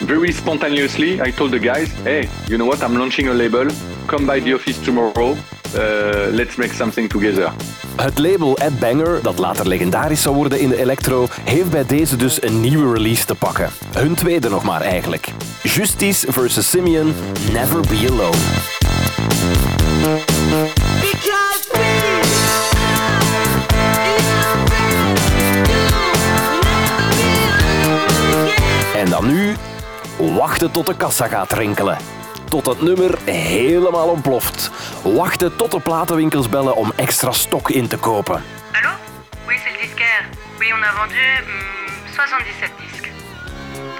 Very 0.00 0.32
spontaneously, 0.32 1.20
I 1.20 1.32
told 1.32 1.50
the 1.50 1.58
guys, 1.58 1.90
hey, 2.02 2.28
you 2.46 2.56
know 2.56 2.66
what? 2.66 2.82
I'm 2.82 2.96
launching 2.96 3.28
a 3.28 3.32
label. 3.32 3.66
Come 4.06 4.26
by 4.26 4.40
the 4.40 4.54
office 4.54 4.78
tomorrow. 4.84 5.36
Uh, 5.74 6.30
let's 6.30 6.56
make 6.56 6.74
something 6.74 7.08
together. 7.08 7.52
Het 7.96 8.18
label 8.18 8.56
Ed 8.56 8.78
Banger, 8.78 9.22
dat 9.22 9.38
later 9.38 9.68
legendarisch 9.68 10.22
zou 10.22 10.34
worden 10.34 10.60
in 10.60 10.68
de 10.68 10.76
electro, 10.76 11.26
heeft 11.44 11.70
bij 11.70 11.86
deze 11.86 12.16
dus 12.16 12.42
een 12.42 12.60
nieuwe 12.60 12.92
release 12.92 13.24
te 13.24 13.34
pakken. 13.34 13.70
Hun 13.92 14.14
tweede 14.14 14.48
nog 14.48 14.62
maar 14.62 14.80
eigenlijk. 14.80 15.28
Justice 15.62 16.32
vs. 16.32 16.70
Simeon, 16.70 17.14
Never 17.52 17.80
Be 17.80 18.06
Alone. 18.10 18.36
En 28.96 29.10
dan 29.10 29.26
nu 29.26 29.54
wachten 30.18 30.70
tot 30.70 30.86
de 30.86 30.96
kassa 30.96 31.26
gaat 31.26 31.52
rinkelen. 31.52 31.98
Tot 32.48 32.66
het 32.66 32.82
nummer 32.82 33.18
helemaal 33.24 34.08
ontploft. 34.08 34.70
Wachten 35.02 35.56
tot 35.56 35.70
de 35.70 35.80
platenwinkels 35.80 36.48
bellen 36.48 36.76
om 36.76 36.92
extra 36.96 37.32
stok 37.32 37.70
in 37.70 37.88
te 37.88 37.96
kopen. 37.96 38.42
Allô 38.72 38.90
Oui, 39.46 39.54
c'est 39.64 39.72
le 39.72 39.86
disquaire. 39.86 40.24
Oui, 40.58 40.72
on 40.72 40.82
a 40.82 40.92
vendu 40.92 41.14
hmm, 41.44 42.14
77 42.14 42.70
disques. 42.78 43.10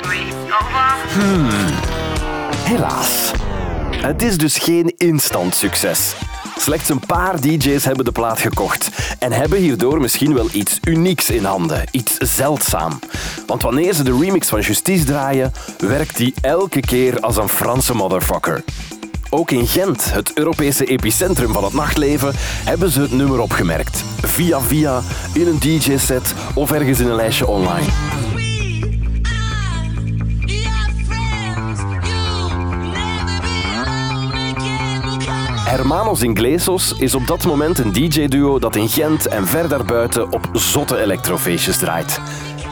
Oui, 0.08 0.20
au 0.50 0.64
revoir. 0.64 0.96
Hmm. 1.12 1.48
Helaas. 2.64 3.30
Het 3.96 4.22
is 4.22 4.36
dus 4.36 4.58
geen 4.58 4.94
instant 4.96 5.54
succes. 5.54 6.14
Slechts 6.58 6.88
een 6.88 7.06
paar 7.06 7.40
DJ's 7.40 7.84
hebben 7.84 8.04
de 8.04 8.12
plaat 8.12 8.40
gekocht 8.40 8.88
en 9.18 9.32
hebben 9.32 9.58
hierdoor 9.58 10.00
misschien 10.00 10.34
wel 10.34 10.48
iets 10.52 10.78
unieks 10.84 11.30
in 11.30 11.44
handen, 11.44 11.84
iets 11.90 12.16
zeldzaam. 12.18 12.98
Want 13.46 13.62
wanneer 13.62 13.94
ze 13.94 14.02
de 14.02 14.18
remix 14.20 14.48
van 14.48 14.60
Justice 14.60 15.04
draaien, 15.04 15.52
werkt 15.78 16.16
die 16.16 16.34
elke 16.40 16.80
keer 16.80 17.20
als 17.20 17.36
een 17.36 17.48
Franse 17.48 17.94
motherfucker. 17.94 18.64
Ook 19.30 19.50
in 19.50 19.66
Gent, 19.66 20.12
het 20.12 20.32
Europese 20.34 20.84
epicentrum 20.84 21.52
van 21.52 21.64
het 21.64 21.72
nachtleven, 21.72 22.32
hebben 22.64 22.90
ze 22.90 23.00
het 23.00 23.12
nummer 23.12 23.40
opgemerkt. 23.40 24.04
Via 24.20 24.60
via, 24.60 25.02
in 25.32 25.46
een 25.46 25.58
DJ-set 25.58 26.34
of 26.54 26.72
ergens 26.72 27.00
in 27.00 27.06
een 27.06 27.14
lijstje 27.14 27.46
online. 27.46 28.07
Hermanos 35.68 36.22
Inglesos 36.22 36.92
is 36.92 37.14
op 37.14 37.26
dat 37.26 37.44
moment 37.44 37.78
een 37.78 37.92
DJ-duo 37.92 38.58
dat 38.58 38.76
in 38.76 38.88
Gent 38.88 39.28
en 39.28 39.46
ver 39.46 39.68
daarbuiten 39.68 40.32
op 40.32 40.48
zotte 40.52 41.00
electrofeestjes 41.00 41.78
draait. 41.78 42.20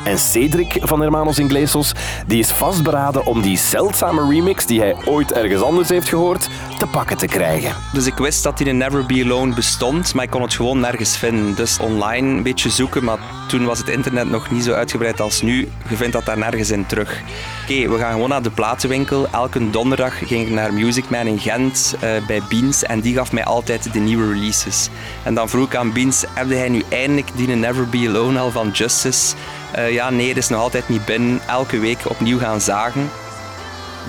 En 0.07 0.19
Cedric 0.19 0.79
van 0.81 1.01
Hermanos 1.01 1.39
Inglesos 1.39 1.93
die 2.27 2.39
is 2.39 2.51
vastberaden 2.51 3.27
om 3.27 3.43
die 3.43 3.59
zeldzame 3.59 4.29
remix 4.29 4.67
die 4.67 4.81
hij 4.81 4.97
ooit 5.05 5.33
ergens 5.33 5.63
anders 5.63 5.89
heeft 5.89 6.09
gehoord, 6.09 6.49
te 6.79 6.87
pakken 6.87 7.17
te 7.17 7.27
krijgen. 7.27 7.75
Dus 7.93 8.07
ik 8.07 8.17
wist 8.17 8.43
dat 8.43 8.59
die 8.59 8.73
Never 8.73 9.07
Be 9.07 9.23
Alone 9.25 9.55
bestond, 9.55 10.15
maar 10.15 10.25
ik 10.25 10.31
kon 10.31 10.43
het 10.43 10.55
gewoon 10.55 10.81
nergens 10.81 11.17
vinden. 11.17 11.55
Dus 11.55 11.79
online 11.79 12.29
een 12.29 12.43
beetje 12.43 12.71
zoeken, 12.71 13.05
maar 13.05 13.19
toen 13.49 13.65
was 13.65 13.79
het 13.79 13.89
internet 13.89 14.31
nog 14.31 14.51
niet 14.51 14.65
zo 14.65 14.73
uitgebreid 14.73 15.21
als 15.21 15.43
nu. 15.43 15.69
Je 15.89 15.97
vindt 15.97 16.13
dat 16.13 16.25
daar 16.25 16.39
nergens 16.39 16.71
in 16.71 16.87
terug. 16.87 17.23
Oké, 17.63 17.89
we 17.89 17.99
gaan 17.99 18.13
gewoon 18.13 18.29
naar 18.29 18.43
de 18.43 18.51
platenwinkel. 18.51 19.29
Elke 19.33 19.71
donderdag 19.71 20.19
ging 20.19 20.47
ik 20.47 20.51
naar 20.53 20.75
Music 20.75 21.11
Man 21.11 21.27
in 21.27 21.39
Gent 21.39 21.95
uh, 21.95 22.27
bij 22.27 22.43
Beans 22.49 22.83
en 22.83 23.01
die 23.01 23.15
gaf 23.15 23.33
mij 23.33 23.45
altijd 23.45 23.93
de 23.93 23.99
nieuwe 23.99 24.33
releases. 24.33 24.89
En 25.23 25.35
dan 25.35 25.49
vroeg 25.49 25.67
ik 25.67 25.77
aan 25.77 25.93
Beans, 25.93 26.25
heb 26.35 26.49
hij 26.49 26.69
nu 26.69 26.83
eindelijk 26.89 27.29
die 27.35 27.49
Never 27.49 27.89
Be 27.89 28.05
Alone 28.09 28.39
al 28.39 28.51
van 28.51 28.71
Justice? 28.71 29.35
Uh, 29.79 29.93
ja, 29.93 30.11
nee, 30.11 30.29
dat 30.29 30.37
is 30.37 30.49
nog 30.49 30.61
altijd 30.61 30.89
niet 30.89 31.05
binnen. 31.05 31.41
Elke 31.47 31.79
week 31.79 31.99
opnieuw 32.09 32.39
gaan 32.39 32.61
zagen. 32.61 33.11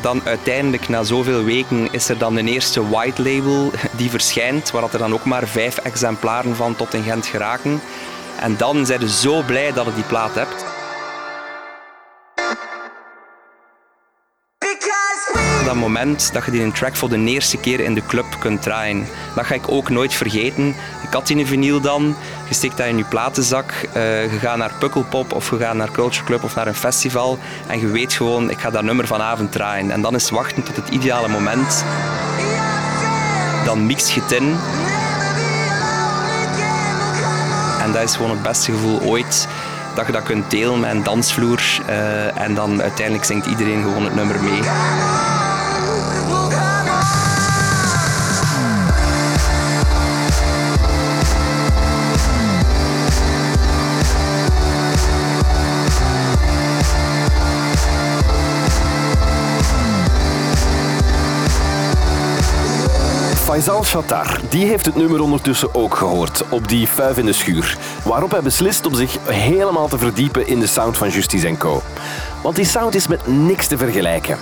Dan 0.02 0.22
uiteindelijk, 0.24 0.90
na 0.90 1.04
zoveel 1.04 1.44
weken, 1.44 1.88
is 1.92 2.10
er 2.10 2.18
dan 2.18 2.36
de 2.36 2.44
eerste 2.44 2.90
white 2.90 3.22
label 3.22 3.72
die 3.92 4.10
verschijnt, 4.10 4.72
waar 4.72 4.84
er 4.92 4.98
dan 4.98 5.14
ook 5.14 5.26
maar 5.26 5.48
vijf 5.48 5.78
exemplaren 5.78 6.56
van 6.56 6.76
tot 6.76 6.94
in 6.94 7.04
Gent 7.04 7.26
geraken. 7.26 7.82
En 8.40 8.58
dan 8.58 8.86
zijn 8.86 9.00
ze 9.00 9.10
zo 9.10 9.42
blij 9.42 9.74
dat 9.74 9.86
je 9.86 9.94
die 9.94 10.04
plaat 10.04 10.36
hebt. 10.36 10.77
Moment 15.88 16.34
dat 16.34 16.46
je 16.46 16.52
die 16.52 16.72
track 16.72 16.96
voor 16.96 17.10
de 17.10 17.24
eerste 17.24 17.58
keer 17.58 17.80
in 17.80 17.94
de 17.94 18.06
club 18.06 18.26
kunt 18.40 18.62
draaien, 18.62 19.08
dat 19.36 19.46
ga 19.46 19.54
ik 19.54 19.72
ook 19.72 19.90
nooit 19.90 20.14
vergeten. 20.14 20.68
Ik 21.02 21.14
had 21.14 21.28
die 21.28 21.46
vinyl 21.46 21.82
dan, 21.82 22.16
je 22.48 22.54
steekt 22.54 22.78
dat 22.78 22.88
in 22.88 22.98
je 22.98 23.04
platenzak, 23.04 23.72
uh, 23.96 24.32
je 24.32 24.40
gaat 24.40 24.58
naar 24.58 24.72
Pukkelpop 24.80 25.34
of 25.34 25.50
je 25.50 25.58
gaat 25.58 25.76
naar 25.76 25.92
Culture 25.92 26.26
Club 26.26 26.44
of 26.44 26.56
naar 26.56 26.68
een 26.68 26.76
festival 26.76 27.40
en 27.68 27.80
je 27.80 27.88
weet 27.88 28.14
gewoon, 28.14 28.50
ik 28.50 28.60
ga 28.60 28.70
dat 28.70 28.84
nummer 28.84 29.08
vanavond 29.08 29.52
draaien. 29.52 29.92
En 29.92 30.02
dan 30.02 30.16
is 30.16 30.30
wachten 30.30 30.64
tot 30.64 30.76
het 30.76 30.90
ideale 30.90 31.28
moment. 31.28 31.84
Dan 33.66 33.86
mix 33.86 34.14
je 34.14 34.22
het 34.22 34.32
in. 34.32 34.56
En 37.82 37.92
dat 37.92 38.04
is 38.04 38.16
gewoon 38.16 38.32
het 38.32 38.42
beste 38.42 38.72
gevoel 38.72 39.02
ooit 39.02 39.48
dat 39.96 40.06
je 40.06 40.12
dat 40.12 40.24
kunt 40.24 40.52
delen 40.52 40.80
met 40.80 40.92
een 40.92 41.04
dansvloer. 41.04 41.62
Uh, 41.90 42.42
en 42.42 42.54
dan 42.54 42.82
uiteindelijk 42.82 43.26
zingt 43.26 43.46
iedereen 43.46 43.82
gewoon 43.82 44.04
het 44.04 44.16
nummer 44.16 44.44
mee. 44.44 44.62
Faisal 63.58 63.84
Shattar 63.84 64.40
die 64.50 64.66
heeft 64.66 64.86
het 64.86 64.96
nummer 64.96 65.22
ondertussen 65.22 65.76
ook 65.76 65.96
gehoord 65.96 66.44
op 66.50 66.68
die 66.68 66.88
Fuif 66.88 67.18
in 67.18 67.26
de 67.26 67.34
Schuur, 67.34 67.78
waarop 68.04 68.32
hij 68.32 68.42
beslist 68.42 68.86
om 68.86 68.94
zich 68.94 69.18
helemaal 69.26 69.88
te 69.88 69.98
verdiepen 69.98 70.48
in 70.48 70.60
de 70.60 70.68
sound 70.68 70.98
van 70.98 71.10
Justice 71.10 71.58
Co. 71.58 71.82
Want 72.44 72.56
die 72.56 72.66
sound 72.66 72.96
is 72.96 73.08
met 73.08 73.28
niks 73.28 73.68
te 73.68 73.78
vergelijken. 73.78 74.38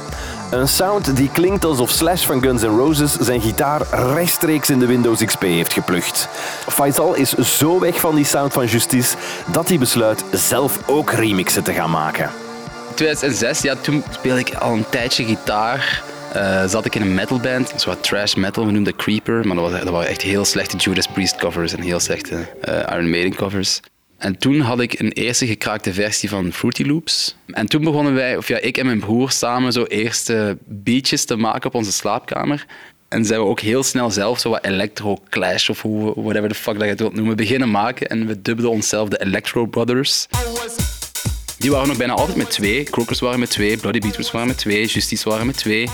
Een 0.51 0.67
sound 0.67 1.15
die 1.15 1.29
klinkt 1.29 1.65
alsof 1.65 1.89
Slash 1.89 2.25
van 2.25 2.41
Guns 2.41 2.62
N' 2.62 2.77
Roses 2.77 3.17
zijn 3.17 3.41
gitaar 3.41 3.81
rechtstreeks 3.91 4.69
in 4.69 4.79
de 4.79 4.86
Windows 4.86 5.25
XP 5.25 5.41
heeft 5.41 5.74
geplucht. 5.74 6.27
Faisal 6.67 7.13
is 7.13 7.34
zo 7.34 7.79
weg 7.79 8.00
van 8.00 8.15
die 8.15 8.25
sound 8.25 8.53
van 8.53 8.65
Justice 8.65 9.15
dat 9.45 9.67
hij 9.67 9.79
besluit 9.79 10.24
zelf 10.31 10.79
ook 10.86 11.12
remixen 11.12 11.63
te 11.63 11.74
gaan 11.74 11.91
maken. 11.91 12.31
2006, 12.93 13.62
ja, 13.62 13.75
toen 13.81 14.03
speelde 14.10 14.39
ik 14.39 14.53
al 14.53 14.74
een 14.74 14.86
tijdje 14.89 15.25
gitaar. 15.25 16.03
Uh, 16.36 16.68
zat 16.68 16.86
ik 16.86 16.96
in 16.96 17.01
een 17.01 17.13
metalband, 17.13 17.74
zo 17.77 17.89
wat 17.89 18.04
trash 18.04 18.34
metal, 18.34 18.65
we 18.65 18.72
noemden 18.72 18.96
Creeper, 18.96 19.48
maar 19.48 19.56
dat, 19.56 19.72
was, 19.72 19.80
dat 19.80 19.89
waren 19.89 20.10
echt 20.10 20.22
heel 20.22 20.46
slechte 20.46 20.77
Judas 20.77 21.08
Priest 21.08 21.36
covers 21.36 21.74
en 21.74 21.82
heel 21.82 22.00
slechte 22.00 22.36
uh, 22.70 22.80
Iron 22.92 23.10
Maiden 23.10 23.36
covers. 23.36 23.80
En 24.18 24.38
toen 24.38 24.60
had 24.60 24.80
ik 24.80 25.00
een 25.00 25.12
eerste 25.12 25.48
gekraakte 25.48 25.94
versie 25.94 26.30
van 26.30 26.51
Fruity 26.51 26.84
Loops. 26.84 27.36
En 27.48 27.68
toen 27.68 27.84
begonnen 27.84 28.13
wij, 28.13 28.38
of 28.38 28.48
ja, 28.48 28.58
ik 28.58 28.77
en 28.77 28.86
mijn 28.86 29.00
broer 29.00 29.32
samen 29.32 29.72
zo 29.72 29.84
eerste 29.84 30.58
beatjes 30.65 31.25
te 31.25 31.36
maken 31.36 31.68
op 31.68 31.75
onze 31.75 31.92
slaapkamer. 31.92 32.65
En 33.08 33.25
zijn 33.25 33.39
we 33.39 33.46
ook 33.46 33.60
heel 33.60 33.84
snel 33.84 34.12
zelf 34.12 34.39
zo 34.39 34.50
wat 34.50 34.65
electro 34.65 35.18
clash 35.30 35.70
of 35.70 35.82
whatever 36.15 36.50
the 36.50 36.56
fuck 36.56 36.74
dat 36.74 36.84
je 36.84 36.89
het 36.89 37.00
wilt 37.00 37.15
noemen, 37.15 37.36
beginnen 37.36 37.72
maken. 37.72 38.08
En 38.08 38.27
we 38.27 38.42
dubden 38.42 38.70
onszelf 38.70 39.10
de 39.10 39.22
Electro 39.22 39.65
Brothers. 39.65 40.27
Die 41.65 41.74
waren 41.74 41.88
nog 41.89 41.98
bijna 41.98 42.13
altijd 42.13 42.38
met 42.38 42.50
twee. 42.50 42.84
Crokers 42.84 43.19
waren 43.19 43.39
met 43.39 43.50
twee, 43.50 43.77
Bloody 43.77 44.00
Beatles 44.00 44.31
waren 44.31 44.48
met 44.48 44.57
twee, 44.57 44.86
Justice 44.86 45.29
waren 45.29 45.45
met 45.45 45.57
twee. 45.57 45.89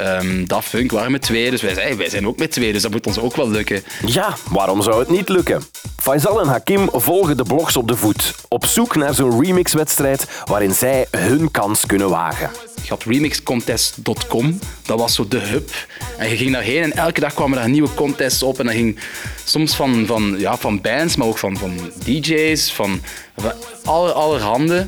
Um, 0.00 0.48
Daft 0.48 0.90
waren 0.90 1.12
met 1.12 1.22
twee, 1.22 1.50
dus 1.50 1.62
wij 1.62 1.74
zeiden, 1.74 1.98
wij 1.98 2.08
zijn 2.08 2.26
ook 2.26 2.38
met 2.38 2.50
twee, 2.50 2.72
dus 2.72 2.82
dat 2.82 2.90
moet 2.90 3.06
ons 3.06 3.18
ook 3.18 3.36
wel 3.36 3.48
lukken. 3.48 3.82
Ja, 4.06 4.36
waarom 4.50 4.82
zou 4.82 4.98
het 4.98 5.10
niet 5.10 5.28
lukken? 5.28 5.62
Faisal 5.96 6.40
en 6.40 6.46
Hakim 6.46 6.88
volgen 6.92 7.36
de 7.36 7.42
blogs 7.42 7.76
op 7.76 7.88
de 7.88 7.96
voet, 7.96 8.34
op 8.48 8.64
zoek 8.64 8.96
naar 8.96 9.14
zo'n 9.14 9.42
remixwedstrijd 9.42 10.26
waarin 10.44 10.74
zij 10.74 11.06
hun 11.10 11.50
kans 11.50 11.86
kunnen 11.86 12.08
wagen. 12.08 12.50
Je 12.86 12.92
had 12.92 13.04
remixcontest.com, 13.04 14.58
dat 14.82 14.98
was 14.98 15.14
zo 15.14 15.28
de 15.28 15.38
hub. 15.38 15.70
En 16.18 16.28
je 16.28 16.36
ging 16.36 16.52
daarheen 16.52 16.82
en 16.82 16.92
elke 16.92 17.20
dag 17.20 17.34
kwamen 17.34 17.58
daar 17.58 17.68
nieuwe 17.68 17.94
contests 17.94 18.42
op. 18.42 18.58
En 18.58 18.64
dat 18.64 18.74
ging 18.74 18.98
soms 19.44 19.74
van, 19.74 20.06
van, 20.06 20.34
ja, 20.38 20.56
van 20.56 20.80
bands, 20.80 21.16
maar 21.16 21.26
ook 21.26 21.38
van, 21.38 21.56
van 21.56 21.78
DJ's, 22.04 22.72
van, 22.72 23.00
van 23.36 23.52
aller, 23.84 24.12
allerhande. 24.12 24.86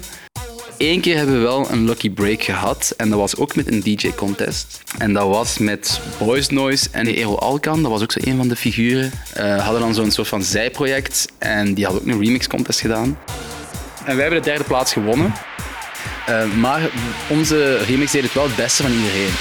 Eén 0.78 1.00
keer 1.00 1.17
hebben 1.17 1.35
we 1.35 1.40
wel 1.40 1.71
een 1.71 1.85
lucky 1.85 2.11
break 2.11 2.43
gehad 2.43 2.95
en 2.97 3.09
dat 3.11 3.19
was 3.19 3.37
ook 3.37 3.55
met 3.55 3.73
een 3.73 3.81
DJ-contest. 3.83 4.83
En 4.99 5.12
dat 5.12 5.28
was 5.28 5.59
met 5.59 6.00
Boys 6.19 6.49
Noise 6.49 6.88
en 6.90 7.07
Erol 7.07 7.40
Alkan, 7.40 7.83
dat 7.83 7.90
was 7.90 8.02
ook 8.02 8.12
zo 8.12 8.21
een 8.23 8.37
van 8.37 8.49
de 8.49 8.57
figuren. 8.57 9.12
Uh, 9.38 9.64
hadden 9.64 9.81
dan 9.81 9.95
zo'n 9.95 10.11
soort 10.11 10.28
van 10.28 10.43
zijproject 10.43 11.26
en 11.38 11.75
die 11.75 11.85
hadden 11.85 12.02
ook 12.02 12.09
een 12.09 12.25
remix-contest 12.25 12.81
gedaan. 12.81 13.19
En 14.05 14.17
wij 14.17 14.25
hebben 14.25 14.43
de 14.43 14.49
derde 14.49 14.64
plaats 14.64 14.93
gewonnen. 14.93 15.35
Uh, 16.28 16.54
maar 16.54 16.90
onze 17.28 17.76
remix 17.76 18.12
deed 18.12 18.23
het 18.23 18.32
wel 18.32 18.44
het 18.44 18.56
beste 18.56 18.82
van 18.82 18.92
iedereen. 18.92 19.32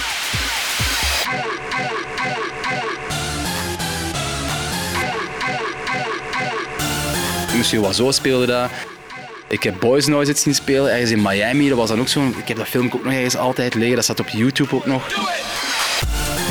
Monsieur 7.55 7.85
Oiseau 7.85 8.13
speelde 8.13 8.45
dat. 8.45 8.69
Ik 9.47 9.63
heb 9.63 9.79
Boys 9.79 10.05
Noise 10.05 10.31
het 10.31 10.39
zien 10.39 10.55
spelen, 10.55 10.91
ergens 10.91 11.11
in 11.11 11.21
Miami. 11.21 11.69
Dat 11.69 11.77
was 11.77 11.89
dan 11.89 11.99
ook 11.99 12.07
zo. 12.07 12.33
Ik 12.37 12.47
heb 12.47 12.57
dat 12.57 12.67
film 12.67 12.89
ook 12.93 13.03
nog 13.03 13.13
ergens 13.13 13.37
altijd 13.37 13.73
liggen. 13.73 13.95
Dat 13.95 14.03
staat 14.03 14.19
op 14.19 14.29
YouTube 14.29 14.75
ook 14.75 14.85
nog. 14.85 15.07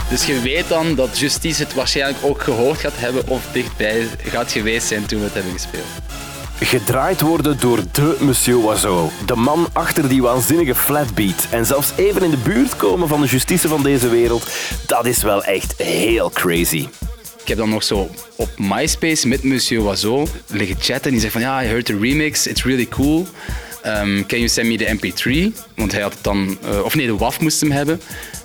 Dus 0.09 0.27
je 0.27 0.41
weet 0.41 0.69
dan 0.69 0.95
dat 0.95 1.19
Justice 1.19 1.63
het 1.63 1.75
waarschijnlijk 1.75 2.19
ook 2.23 2.43
gehoord 2.43 2.79
gaat 2.79 2.97
hebben 2.97 3.29
of 3.29 3.43
dichtbij 3.53 4.07
gaat 4.23 4.53
geweest 4.53 4.87
zijn 4.87 5.07
toen 5.07 5.19
we 5.19 5.25
het 5.25 5.35
hebben 5.35 5.53
gespeeld. 5.53 6.16
Gedraaid 6.61 7.21
worden 7.21 7.61
door 7.61 7.81
de 7.93 8.17
Monsieur 8.21 8.65
Oiseau. 8.65 9.11
De 9.27 9.37
man 9.37 9.69
achter 9.73 10.09
die 10.09 10.23
waanzinnige 10.23 10.75
flatbeat. 10.75 11.47
En 11.51 11.67
zelfs 11.67 11.93
even 11.97 12.23
in 12.23 12.31
de 12.31 12.37
buurt 12.37 12.77
komen 12.77 13.09
van 13.09 13.21
de 13.21 13.27
justitie 13.27 13.69
van 13.69 13.83
deze 13.83 14.09
wereld, 14.09 14.47
dat 14.87 15.07
is 15.07 15.23
wel 15.23 15.45
echt 15.45 15.75
heel 15.77 16.31
crazy. 16.31 16.89
Ik 17.41 17.49
heb 17.49 17.59
dan 17.59 17.69
nog 17.69 17.83
zo 17.83 18.11
op 18.37 18.49
MySpace 18.59 19.29
met 19.29 19.43
Monsieur 19.43 19.87
Oiseau 19.87 20.27
liggen 20.47 20.77
chatten. 20.81 21.05
En 21.05 21.11
die 21.11 21.21
zegt 21.21 21.33
van 21.33 21.43
ja, 21.43 21.63
I 21.63 21.67
heard 21.67 21.85
the 21.85 21.99
remix, 21.99 22.47
it's 22.47 22.65
really 22.65 22.87
cool. 22.87 23.27
Um, 23.87 24.27
can 24.27 24.39
you 24.39 24.49
send 24.49 24.69
me 24.69 24.77
the 24.77 24.97
MP3? 24.97 25.53
Want 25.75 25.93
hij 25.93 26.03
had 26.03 26.13
het 26.13 26.25
dan, 26.25 26.59
uh, 26.65 26.85
of 26.85 26.95
nee, 26.95 27.07
de 27.07 27.17
WAF 27.17 27.41
moest 27.41 27.61
hem 27.61 27.71
hebben. 27.71 28.01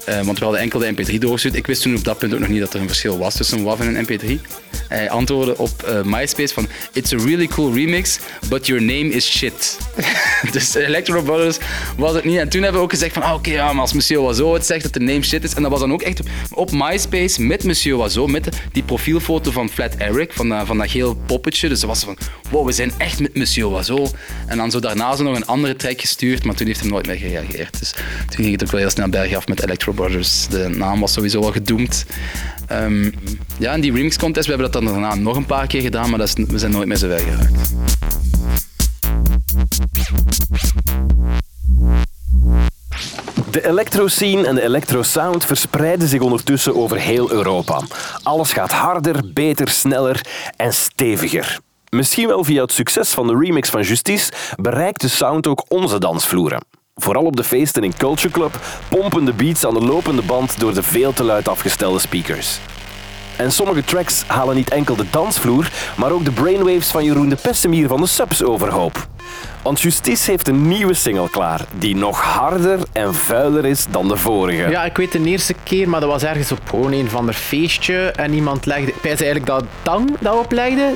Uh, 0.09 0.21
want 0.21 0.37
we 0.37 0.43
hadden 0.43 0.61
enkel 0.61 0.79
de 0.79 0.93
MP3 0.93 1.17
doorgestuurd. 1.17 1.55
Ik 1.55 1.67
wist 1.67 1.81
toen 1.81 1.95
op 1.95 2.03
dat 2.03 2.17
punt 2.17 2.33
ook 2.33 2.39
nog 2.39 2.49
niet 2.49 2.59
dat 2.59 2.73
er 2.73 2.81
een 2.81 2.87
verschil 2.87 3.17
was 3.17 3.35
tussen 3.35 3.57
een 3.57 3.63
WAV 3.63 3.79
en 3.79 3.95
een 3.95 4.05
MP3. 4.05 4.41
Hij 4.87 5.09
antwoordde 5.09 5.57
op 5.57 5.69
uh, 5.87 6.03
MySpace 6.03 6.53
van 6.53 6.67
It's 6.93 7.13
a 7.13 7.17
really 7.17 7.47
cool 7.47 7.73
remix, 7.73 8.19
but 8.49 8.67
your 8.67 8.81
name 8.81 9.09
is 9.09 9.37
shit. 9.37 9.77
dus 10.51 10.75
Electro 10.75 11.21
Brothers 11.21 11.57
was 11.97 12.13
het 12.13 12.23
niet. 12.23 12.37
En 12.37 12.49
toen 12.49 12.61
hebben 12.61 12.79
we 12.79 12.85
ook 12.85 12.91
gezegd 12.91 13.13
van 13.13 13.21
ah, 13.21 13.33
oké, 13.33 13.49
ja, 13.49 13.73
maar 13.73 13.81
als 13.81 13.93
Monsieur 13.93 14.21
Oiseau 14.21 14.53
het 14.53 14.65
zegt 14.65 14.83
dat 14.83 14.93
de 14.93 14.99
name 14.99 15.23
shit 15.23 15.43
is. 15.43 15.53
En 15.53 15.61
dat 15.61 15.71
was 15.71 15.79
dan 15.79 15.93
ook 15.93 16.01
echt 16.01 16.19
op 16.49 16.71
MySpace 16.71 17.41
met 17.41 17.63
Monsieur 17.63 17.97
Oiseau, 17.97 18.31
met 18.31 18.49
die 18.71 18.83
profielfoto 18.83 19.51
van 19.51 19.69
Flat 19.69 19.95
Eric, 19.95 20.33
van, 20.33 20.51
uh, 20.51 20.61
van 20.65 20.77
dat 20.77 20.91
geel 20.91 21.15
poppetje. 21.25 21.69
Dus 21.69 21.79
dat 21.79 21.89
was 21.89 22.03
van 22.03 22.17
wow, 22.49 22.65
we 22.65 22.71
zijn 22.71 22.91
echt 22.97 23.19
met 23.19 23.35
Monsieur 23.35 23.69
Oiseau. 23.69 24.07
En 24.47 24.57
dan 24.57 24.71
zo 24.71 24.79
daarna 24.79 25.15
zo 25.15 25.23
nog 25.23 25.35
een 25.35 25.45
andere 25.45 25.75
track 25.75 26.01
gestuurd, 26.01 26.43
maar 26.43 26.55
toen 26.55 26.67
heeft 26.67 26.79
hij 26.79 26.89
nooit 26.89 27.07
meer 27.07 27.17
gereageerd. 27.17 27.79
Dus 27.79 27.91
toen 27.91 28.43
ging 28.43 28.51
het 28.51 28.63
ook 28.63 28.71
wel 28.71 28.79
heel 28.79 28.89
snel 28.89 29.09
bergaf 29.09 29.47
met 29.47 29.63
Electro 29.63 29.90
Brothers. 29.93 30.47
De 30.47 30.69
naam 30.69 30.99
was 30.99 31.13
sowieso 31.13 31.41
al 31.41 31.51
gedoemd. 31.51 32.05
Um, 32.71 33.13
ja, 33.57 33.73
en 33.73 33.81
die 33.81 33.93
remix 33.93 34.17
contest, 34.17 34.47
we 34.47 34.53
hebben 34.53 34.71
dat 34.71 34.81
dan 34.81 34.91
daarna 34.91 35.15
nog 35.15 35.35
een 35.35 35.45
paar 35.45 35.67
keer 35.67 35.81
gedaan, 35.81 36.09
maar 36.09 36.19
dat 36.19 36.33
we 36.33 36.59
zijn 36.59 36.71
nooit 36.71 36.87
meer 36.87 36.97
zo 36.97 37.07
ver 37.07 37.19
geraakt. 37.19 37.73
De 43.51 43.67
electro-scene 43.67 44.47
en 44.47 44.55
de 44.55 44.61
electro-sound 44.61 45.45
verspreiden 45.45 46.07
zich 46.07 46.21
ondertussen 46.21 46.75
over 46.75 46.97
heel 46.97 47.31
Europa. 47.31 47.81
Alles 48.23 48.53
gaat 48.53 48.71
harder, 48.71 49.33
beter, 49.33 49.69
sneller 49.69 50.25
en 50.55 50.73
steviger. 50.73 51.59
Misschien 51.89 52.27
wel 52.27 52.43
via 52.43 52.61
het 52.61 52.71
succes 52.71 53.09
van 53.09 53.27
de 53.27 53.37
remix 53.37 53.69
van 53.69 53.81
Justice 53.81 54.31
bereikt 54.55 55.01
de 55.01 55.07
sound 55.07 55.47
ook 55.47 55.65
onze 55.67 55.99
dansvloeren. 55.99 56.63
Vooral 57.01 57.23
op 57.23 57.35
de 57.35 57.43
feesten 57.43 57.83
in 57.83 57.93
Culture 57.97 58.33
Club 58.33 58.59
pompen 58.89 59.25
de 59.25 59.33
beats 59.33 59.65
aan 59.65 59.73
de 59.73 59.81
lopende 59.81 60.21
band 60.21 60.59
door 60.59 60.73
de 60.73 60.83
veel 60.83 61.13
te 61.13 61.23
luid 61.23 61.47
afgestelde 61.47 61.99
speakers. 61.99 62.59
En 63.35 63.51
sommige 63.51 63.83
tracks 63.83 64.23
halen 64.27 64.55
niet 64.55 64.69
enkel 64.69 64.95
de 64.95 65.05
dansvloer, 65.09 65.71
maar 65.97 66.11
ook 66.11 66.25
de 66.25 66.31
brainwaves 66.31 66.87
van 66.87 67.03
Jeroen 67.03 67.29
de 67.29 67.35
Pessemier 67.35 67.87
van 67.87 68.01
de 68.01 68.07
Subs 68.07 68.43
overhoop. 68.43 69.07
Want 69.61 69.81
Justice 69.81 70.31
heeft 70.31 70.47
een 70.47 70.67
nieuwe 70.67 70.93
single 70.93 71.29
klaar, 71.29 71.61
die 71.77 71.95
nog 71.95 72.21
harder 72.21 72.79
en 72.91 73.15
vuiler 73.15 73.65
is 73.65 73.85
dan 73.89 74.07
de 74.07 74.17
vorige. 74.17 74.69
Ja, 74.69 74.83
ik 74.85 74.97
weet 74.97 75.11
de 75.11 75.23
eerste 75.23 75.55
keer, 75.63 75.89
maar 75.89 75.99
dat 75.99 76.09
was 76.09 76.23
ergens 76.23 76.51
op 76.51 76.69
gewoon 76.69 76.91
een 76.91 77.09
van 77.09 77.25
de 77.25 77.33
feestje 77.33 78.11
en 78.11 78.33
iemand 78.33 78.65
legde, 78.65 78.91
ik 78.91 79.03
eigenlijk 79.03 79.45
dat 79.45 79.63
Tang 79.81 80.09
dat 80.19 80.37
oplegde. 80.37 80.93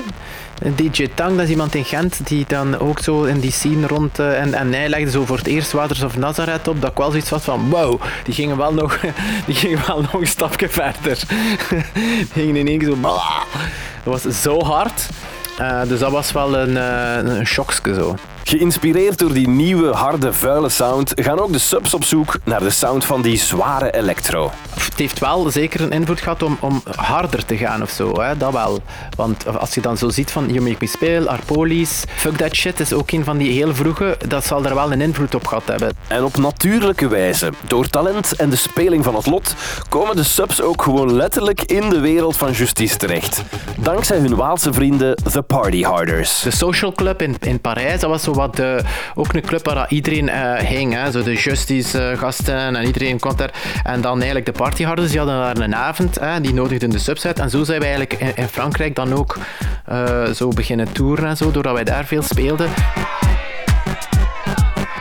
DJ 0.75 1.07
Tang, 1.13 1.35
dat 1.35 1.43
is 1.43 1.49
iemand 1.49 1.75
in 1.75 1.85
Gent 1.85 2.27
die 2.27 2.45
dan 2.47 2.79
ook 2.79 2.99
zo 2.99 3.23
in 3.23 3.39
die 3.39 3.51
scene 3.51 3.87
rond... 3.87 4.19
Uh, 4.19 4.41
en, 4.41 4.53
en 4.53 4.73
hij 4.73 4.89
legde 4.89 5.11
zo 5.11 5.25
voor 5.25 5.37
het 5.37 5.47
eerst 5.47 5.71
Waters 5.71 6.03
of 6.03 6.17
Nazareth 6.17 6.67
op, 6.67 6.81
dat 6.81 6.91
ik 6.91 6.97
wel 6.97 7.09
zoiets 7.09 7.29
had 7.29 7.43
van 7.43 7.69
wow, 7.69 8.01
die 8.23 8.33
gingen 8.33 8.57
wel 8.57 8.73
nog, 8.73 8.99
die 9.45 9.55
gingen 9.55 9.79
wel 9.87 10.01
nog 10.01 10.13
een 10.13 10.27
stapje 10.27 10.69
verder. 10.69 11.19
die 11.93 12.27
gingen 12.33 12.55
in 12.55 12.67
één 12.67 12.77
keer 12.77 12.87
zo... 12.87 12.95
Blah. 12.95 13.41
Dat 14.03 14.21
was 14.21 14.41
zo 14.41 14.63
hard. 14.63 15.09
Uh, 15.59 15.81
dus 15.87 15.99
dat 15.99 16.11
was 16.11 16.31
wel 16.31 16.57
een, 16.57 16.69
uh, 16.69 17.35
een 17.37 17.45
shockske 17.45 17.93
zo. 17.93 18.15
Geïnspireerd 18.47 19.19
door 19.19 19.33
die 19.33 19.47
nieuwe, 19.47 19.91
harde, 19.91 20.33
vuile 20.33 20.69
sound 20.69 21.11
gaan 21.15 21.39
ook 21.39 21.51
de 21.51 21.59
subs 21.59 21.93
op 21.93 22.03
zoek 22.03 22.37
naar 22.43 22.59
de 22.59 22.69
sound 22.69 23.05
van 23.05 23.21
die 23.21 23.37
zware 23.37 23.93
electro. 23.93 24.51
Het 24.95 25.03
heeft 25.03 25.19
wel 25.19 25.51
zeker 25.51 25.81
een 25.81 25.91
invloed 25.91 26.21
gehad 26.21 26.43
om, 26.43 26.57
om 26.59 26.81
harder 26.95 27.45
te 27.45 27.57
gaan 27.57 27.81
of 27.81 27.89
zo, 27.89 28.21
hè? 28.21 28.37
dat 28.37 28.53
wel. 28.53 28.79
Want 29.15 29.59
als 29.59 29.73
je 29.73 29.81
dan 29.81 29.97
zo 29.97 30.09
ziet 30.09 30.31
van 30.31 30.47
You 30.47 30.61
Make 30.61 30.77
Me 30.79 30.87
Speel, 30.87 31.27
Arpolis, 31.27 32.03
Fuck 32.15 32.37
That 32.37 32.55
Shit 32.55 32.79
is 32.79 32.93
ook 32.93 33.11
een 33.11 33.23
van 33.23 33.37
die 33.37 33.51
heel 33.51 33.75
vroege, 33.75 34.17
dat 34.27 34.45
zal 34.45 34.65
er 34.65 34.75
wel 34.75 34.91
een 34.91 35.01
invloed 35.01 35.35
op 35.35 35.47
gehad 35.47 35.65
hebben. 35.65 35.93
En 36.07 36.23
op 36.23 36.37
natuurlijke 36.37 37.07
wijze, 37.07 37.51
door 37.67 37.87
talent 37.87 38.35
en 38.35 38.49
de 38.49 38.55
speling 38.55 39.03
van 39.03 39.15
het 39.15 39.25
lot, 39.25 39.55
komen 39.89 40.15
de 40.15 40.23
subs 40.23 40.61
ook 40.61 40.81
gewoon 40.81 41.13
letterlijk 41.13 41.61
in 41.61 41.89
de 41.89 41.99
wereld 41.99 42.37
van 42.37 42.51
justice 42.51 42.97
terecht. 42.97 43.43
Dankzij 43.77 44.17
hun 44.17 44.35
Waalse 44.35 44.73
vrienden, 44.73 45.15
The 45.15 45.41
Party 45.41 45.81
Harders. 45.81 46.41
De 46.41 46.51
Social 46.51 46.91
Club 46.91 47.21
in, 47.21 47.35
in 47.39 47.61
Parijs, 47.61 47.99
dat 47.99 48.09
was 48.09 48.23
zo 48.23 48.33
wat 48.35 48.55
de, 48.55 48.81
ook 49.15 49.33
een 49.33 49.41
club 49.41 49.65
waar 49.65 49.85
iedereen 49.89 50.27
uh, 50.27 50.53
hing. 50.53 50.93
Hè. 50.93 51.11
Zo 51.11 51.23
de 51.23 51.33
Justice-gasten 51.33 52.75
en 52.75 52.85
iedereen 52.85 53.19
komt 53.19 53.37
daar. 53.37 53.53
En 53.83 54.01
dan 54.01 54.15
eigenlijk 54.15 54.45
de 54.45 54.51
partyharders, 54.51 55.09
die 55.09 55.17
hadden 55.19 55.37
daar 55.37 55.57
een 55.57 55.75
avond, 55.75 56.19
hè, 56.19 56.41
die 56.41 56.53
nodigden 56.53 56.89
de 56.89 56.99
subs 56.99 57.25
uit. 57.25 57.39
En 57.39 57.49
zo 57.49 57.63
zijn 57.63 57.79
we 57.79 57.85
eigenlijk 57.85 58.13
in, 58.13 58.47
Frankrijk 58.47 58.95
dan 58.95 59.13
ook 59.13 59.37
zo 60.33 60.47
beginnen 60.49 60.91
toeren 60.91 61.27
en 61.27 61.37
zo, 61.37 61.51
doordat 61.51 61.73
wij 61.73 61.83
daar 61.83 62.05
veel 62.05 62.21
speelden. 62.21 62.69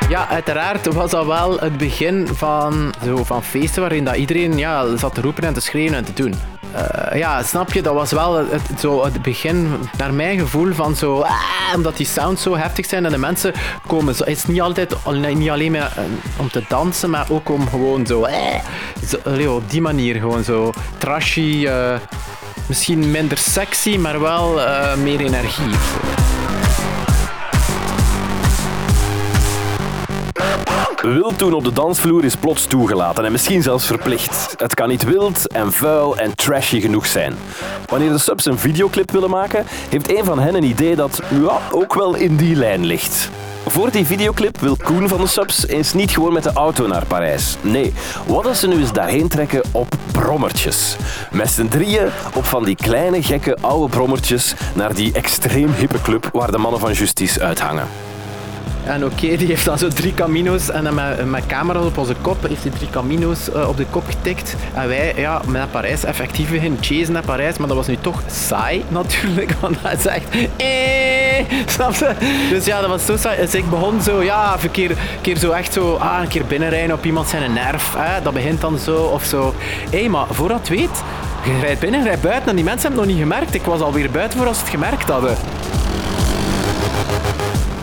Ja, 0.09 0.29
uiteraard 0.29 0.93
was 0.93 1.11
dat 1.11 1.27
wel 1.27 1.59
het 1.59 1.77
begin 1.77 2.27
van, 2.27 2.95
zo, 3.05 3.25
van 3.25 3.43
feesten 3.43 3.81
waarin 3.81 4.05
dat 4.05 4.17
iedereen 4.17 4.59
ja, 4.59 4.97
zat 4.97 5.15
te 5.15 5.21
roepen 5.21 5.45
en 5.45 5.55
te 5.55 5.61
schreeuwen 5.61 5.95
en 5.95 6.05
te 6.05 6.13
doen. 6.13 6.54
Uh, 6.75 7.19
ja, 7.19 7.43
snap 7.43 7.73
je, 7.73 7.83
dat 7.83 7.95
was 7.95 8.13
wel 8.13 8.35
het, 8.35 8.81
zo 8.81 9.05
het 9.05 9.23
begin, 9.23 9.69
naar 9.97 10.15
mijn 10.15 10.39
gevoel, 10.39 10.73
van 10.73 10.97
zo... 10.97 11.21
Ah, 11.21 11.75
omdat 11.75 11.97
die 11.97 12.07
sounds 12.07 12.43
zo 12.43 12.57
heftig 12.57 12.87
zijn 12.87 13.05
en 13.05 13.11
de 13.11 13.19
mensen 13.19 13.53
komen... 13.87 14.15
Zo, 14.15 14.25
het 14.25 14.37
is 14.37 14.47
niet 14.47 14.61
altijd, 14.61 14.97
niet 15.35 15.51
alleen 15.51 15.73
maar 15.73 15.93
uh, 15.99 16.05
om 16.37 16.51
te 16.51 16.63
dansen, 16.69 17.11
maar 17.11 17.27
ook 17.31 17.49
om 17.49 17.69
gewoon 17.69 18.07
zo... 18.07 18.25
Eh, 18.25 18.61
zo 19.37 19.55
op 19.55 19.71
die 19.71 19.81
manier 19.81 20.15
gewoon 20.15 20.45
zo 20.45 20.73
trashy... 20.99 21.69
misschien 22.67 23.11
minder 23.11 23.39
sexy, 23.39 23.97
maar 23.97 24.21
wel 24.21 24.61
meer 25.03 25.21
energie. 25.21 25.75
Wild 31.05 31.39
doen 31.39 31.53
op 31.53 31.65
de 31.65 31.73
dansvloer 31.73 32.25
is 32.25 32.37
plots 32.37 32.67
toegelaten 32.67 33.25
en 33.25 33.33
misschien 33.33 33.63
zelfs 33.63 33.87
verplicht. 33.87 34.55
Het 34.59 34.75
kan 34.75 34.89
niet 34.89 35.05
wild 35.05 35.53
en 35.53 35.73
vuil 35.73 36.17
en 36.17 36.35
trashy 36.35 36.81
genoeg 36.81 37.07
zijn. 37.07 37.35
Wanneer 37.87 38.11
de 38.11 38.19
subs 38.19 38.45
een 38.45 38.59
videoclip 38.59 39.11
willen 39.11 39.31
maken, 39.31 39.65
heeft 39.89 40.17
een 40.19 40.25
van 40.25 40.39
hen 40.39 40.55
een 40.55 40.65
idee 40.65 40.97
dat 40.97 41.21
ja, 41.29 41.59
ook 41.71 41.95
wel 41.95 42.15
in 42.15 42.37
die 42.37 42.57
lijn 42.57 42.85
ligt. 42.85 43.31
Voor 43.67 43.91
die 43.91 44.07
videoclip 44.07 44.61
wil 44.61 44.77
Koen 44.77 45.09
van 45.09 45.21
de 45.21 45.27
Subs 45.27 45.67
eens 45.67 45.93
niet 45.93 46.11
gewoon 46.11 46.33
met 46.33 46.43
de 46.43 46.53
auto 46.53 46.87
naar 46.87 47.07
Parijs. 47.07 47.57
Nee, 47.61 47.93
wat 48.27 48.47
als 48.47 48.61
ze 48.61 48.69
nu 48.69 48.81
eens 48.81 48.93
daarheen 48.93 49.29
trekken 49.29 49.63
op 49.73 49.95
brommertjes? 50.13 50.97
Met 51.33 51.51
z'n 51.51 51.69
drieën 51.69 52.09
op 52.35 52.45
van 52.45 52.65
die 52.65 52.77
kleine 52.77 53.23
gekke 53.23 53.57
oude 53.61 53.97
brommertjes 53.97 54.55
naar 54.75 54.95
die 54.95 55.13
extreem 55.13 55.73
hippe 55.73 56.01
club 56.01 56.29
waar 56.33 56.51
de 56.51 56.59
mannen 56.59 56.81
van 56.81 56.93
Justice 56.93 57.41
uithangen. 57.41 57.89
En 58.85 59.05
oké, 59.05 59.37
die 59.37 59.47
heeft 59.47 59.65
dan 59.65 59.79
zo 59.79 59.89
drie 59.89 60.15
camino's 60.15 60.71
en 60.71 60.85
dan 60.85 60.95
met, 60.95 61.31
met 61.31 61.47
camera 61.47 61.81
op 61.81 61.99
onze 61.99 62.15
kop 62.21 62.49
heeft 62.49 62.63
hij 62.63 62.73
drie 62.73 62.91
camino's 62.91 63.49
uh, 63.49 63.69
op 63.69 63.77
de 63.77 63.87
kop 63.91 64.07
getikt. 64.07 64.57
En 64.75 64.89
wij, 64.89 65.15
ja, 65.17 65.41
naar 65.47 65.67
Parijs, 65.67 66.05
effectief 66.05 66.51
beginnen 66.51 66.79
chasen 66.83 67.13
naar 67.13 67.25
Parijs, 67.25 67.59
maar 67.59 67.69
dat 67.69 67.77
was 67.77 67.87
nu 67.87 67.97
toch 68.01 68.23
saai 68.27 68.85
natuurlijk, 68.89 69.53
want 69.61 69.77
dat 69.83 69.99
is 69.99 70.07
echt, 70.07 70.29
eh, 70.57 71.45
snap 71.67 71.95
je? 71.95 72.11
Dus 72.51 72.65
ja, 72.65 72.81
dat 72.81 72.91
was 72.91 73.05
zo 73.05 73.17
saai. 73.17 73.41
Dus 73.41 73.55
ik 73.55 73.71
begon 73.71 74.01
zo, 74.03 74.23
ja, 74.23 74.57
een 74.63 74.71
keer, 74.71 74.97
keer 75.21 75.37
zo 75.37 75.51
echt 75.51 75.73
zo, 75.73 75.95
ah, 75.95 76.19
een 76.21 76.29
keer 76.29 76.45
binnenrijden 76.45 76.97
op 76.97 77.05
iemand 77.05 77.29
zijn 77.29 77.53
nerf, 77.53 77.95
hè, 77.97 78.23
dat 78.23 78.33
begint 78.33 78.61
dan 78.61 78.79
zo, 78.79 78.97
of 78.97 79.25
zo. 79.25 79.55
Hé, 79.91 79.99
hey, 79.99 80.09
maar 80.09 80.27
voordat 80.31 80.59
het 80.59 80.69
weet, 80.69 81.03
je 81.45 81.59
rijdt 81.61 81.81
binnen, 81.81 82.01
je 82.01 82.07
rijdt 82.07 82.23
buiten 82.23 82.49
en 82.49 82.57
die 82.57 82.65
mensen 82.65 82.83
hebben 82.89 83.01
het 83.01 83.09
nog 83.09 83.19
niet 83.19 83.33
gemerkt. 83.33 83.55
Ik 83.55 83.63
was 83.63 83.81
alweer 83.81 84.11
buiten 84.11 84.39
voor 84.39 84.55
ze 84.55 84.61
het 84.61 84.71
gemerkt 84.71 85.09
hadden 85.11 85.37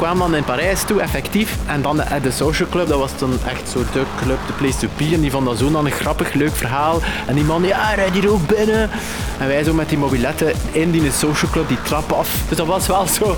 kwam 0.02 0.20
dan 0.20 0.36
in 0.36 0.44
Parijs 0.44 0.84
toe, 0.84 1.02
effectief. 1.02 1.58
En 1.66 1.82
dan 1.82 1.98
de, 1.98 2.04
de 2.22 2.32
Social 2.32 2.70
Club, 2.70 2.88
dat 2.88 3.00
was 3.00 3.18
dan 3.18 3.40
echt 3.48 3.70
zo 3.70 3.80
de 3.94 4.04
club, 4.24 4.38
de 4.48 4.54
place 4.54 4.78
to 4.78 4.88
be. 4.98 5.10
En 5.14 5.22
die 5.22 5.32
vond 5.32 5.46
dat 5.46 5.58
zo 5.58 5.72
dan 5.72 5.86
een 5.86 5.92
grappig, 5.92 6.34
leuk 6.34 6.56
verhaal. 6.56 7.00
En 7.28 7.36
die 7.36 7.44
man, 7.44 7.64
ja, 7.64 7.94
rijd 7.94 8.14
hier 8.14 8.32
ook 8.32 8.48
binnen. 8.48 8.90
En 9.38 9.48
wij 9.48 9.64
zo 9.64 9.74
met 9.74 9.90
die 9.90 9.98
mobiletten 9.98 10.54
in 10.72 10.92
die 10.92 11.12
Social 11.12 11.52
Club, 11.52 11.68
die 11.68 11.82
trap 11.82 12.12
af. 12.12 12.30
Dus 12.48 12.58
dat 12.58 12.68
was 12.68 12.88
wel 12.88 13.08
zo'n 13.08 13.36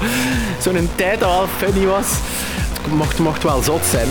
zo 0.62 0.72
tijd 0.96 1.20
dat 1.20 1.30
wel 1.30 1.48
funny 1.58 1.86
was. 1.86 2.08
Het 2.74 2.94
mocht, 2.94 3.20
mocht 3.20 3.44
wel 3.44 3.62
zot 3.62 3.86
zijn. 3.86 4.08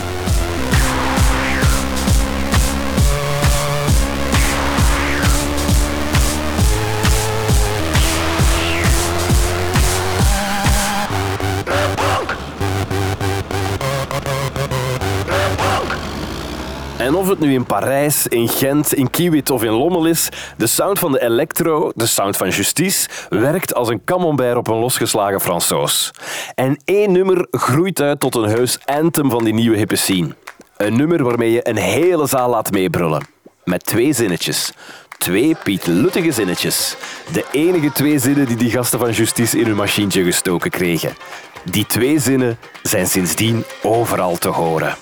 En 17.13 17.19
of 17.19 17.29
het 17.29 17.41
nu 17.41 17.53
in 17.53 17.65
Parijs, 17.65 18.27
in 18.27 18.49
Gent, 18.49 18.95
in 18.95 19.11
Kiewit 19.11 19.51
of 19.51 19.63
in 19.63 19.71
Lommel 19.71 20.07
is, 20.07 20.29
de 20.57 20.67
sound 20.67 20.99
van 20.99 21.13
de 21.13 21.23
electro, 21.23 21.93
de 21.95 22.07
sound 22.07 22.37
van 22.37 22.49
Justice, 22.49 23.09
werkt 23.29 23.75
als 23.75 23.89
een 23.89 24.05
camembert 24.05 24.57
op 24.57 24.69
een 24.69 24.79
losgeslagen 24.79 25.41
Fransoos. 25.41 26.11
En 26.55 26.77
één 26.85 27.13
nummer 27.13 27.47
groeit 27.51 28.01
uit 28.01 28.21
tot 28.21 28.35
een 28.35 28.49
heus 28.49 28.79
anthem 28.85 29.31
van 29.31 29.45
die 29.45 29.55
nieuwe 29.55 29.77
hippe 29.77 29.97
scene. 29.97 30.35
Een 30.77 30.97
nummer 30.97 31.25
waarmee 31.25 31.53
je 31.53 31.69
een 31.69 31.77
hele 31.77 32.27
zaal 32.27 32.51
laat 32.51 32.71
meebrullen. 32.71 33.27
Met 33.65 33.85
twee 33.85 34.13
zinnetjes. 34.13 34.73
Twee 35.19 35.57
pietluttige 35.65 36.33
zinnetjes. 36.33 36.97
De 37.33 37.45
enige 37.53 37.93
twee 37.93 38.19
zinnen 38.19 38.47
die 38.47 38.57
die 38.57 38.71
gasten 38.71 38.99
van 38.99 39.11
Justice 39.11 39.59
in 39.59 39.67
hun 39.67 39.77
machientje 39.77 40.25
gestoken 40.25 40.71
kregen. 40.71 41.17
Die 41.65 41.87
twee 41.87 42.19
zinnen 42.19 42.59
zijn 42.83 43.07
sindsdien 43.07 43.65
overal 43.83 44.37
te 44.37 44.49
horen. 44.49 44.95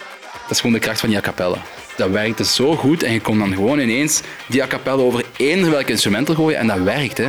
Dat 0.42 0.50
is 0.50 0.60
gewoon 0.60 0.74
de 0.74 0.80
kracht 0.80 1.00
van 1.00 1.08
die. 1.08 1.78
Dat 1.96 2.10
werkte 2.10 2.44
zo 2.44 2.76
goed 2.76 3.02
en 3.02 3.12
je 3.12 3.20
kon 3.20 3.38
dan 3.38 3.54
gewoon 3.54 3.78
ineens 3.78 4.20
die 4.46 4.62
a 4.62 4.66
cappella 4.66 5.02
over 5.02 5.24
één 5.36 5.70
welk 5.70 5.88
instrument 5.88 6.30
gooien 6.30 6.58
en 6.58 6.66
dat 6.66 6.78
werkt. 6.78 7.18
Hè. 7.18 7.28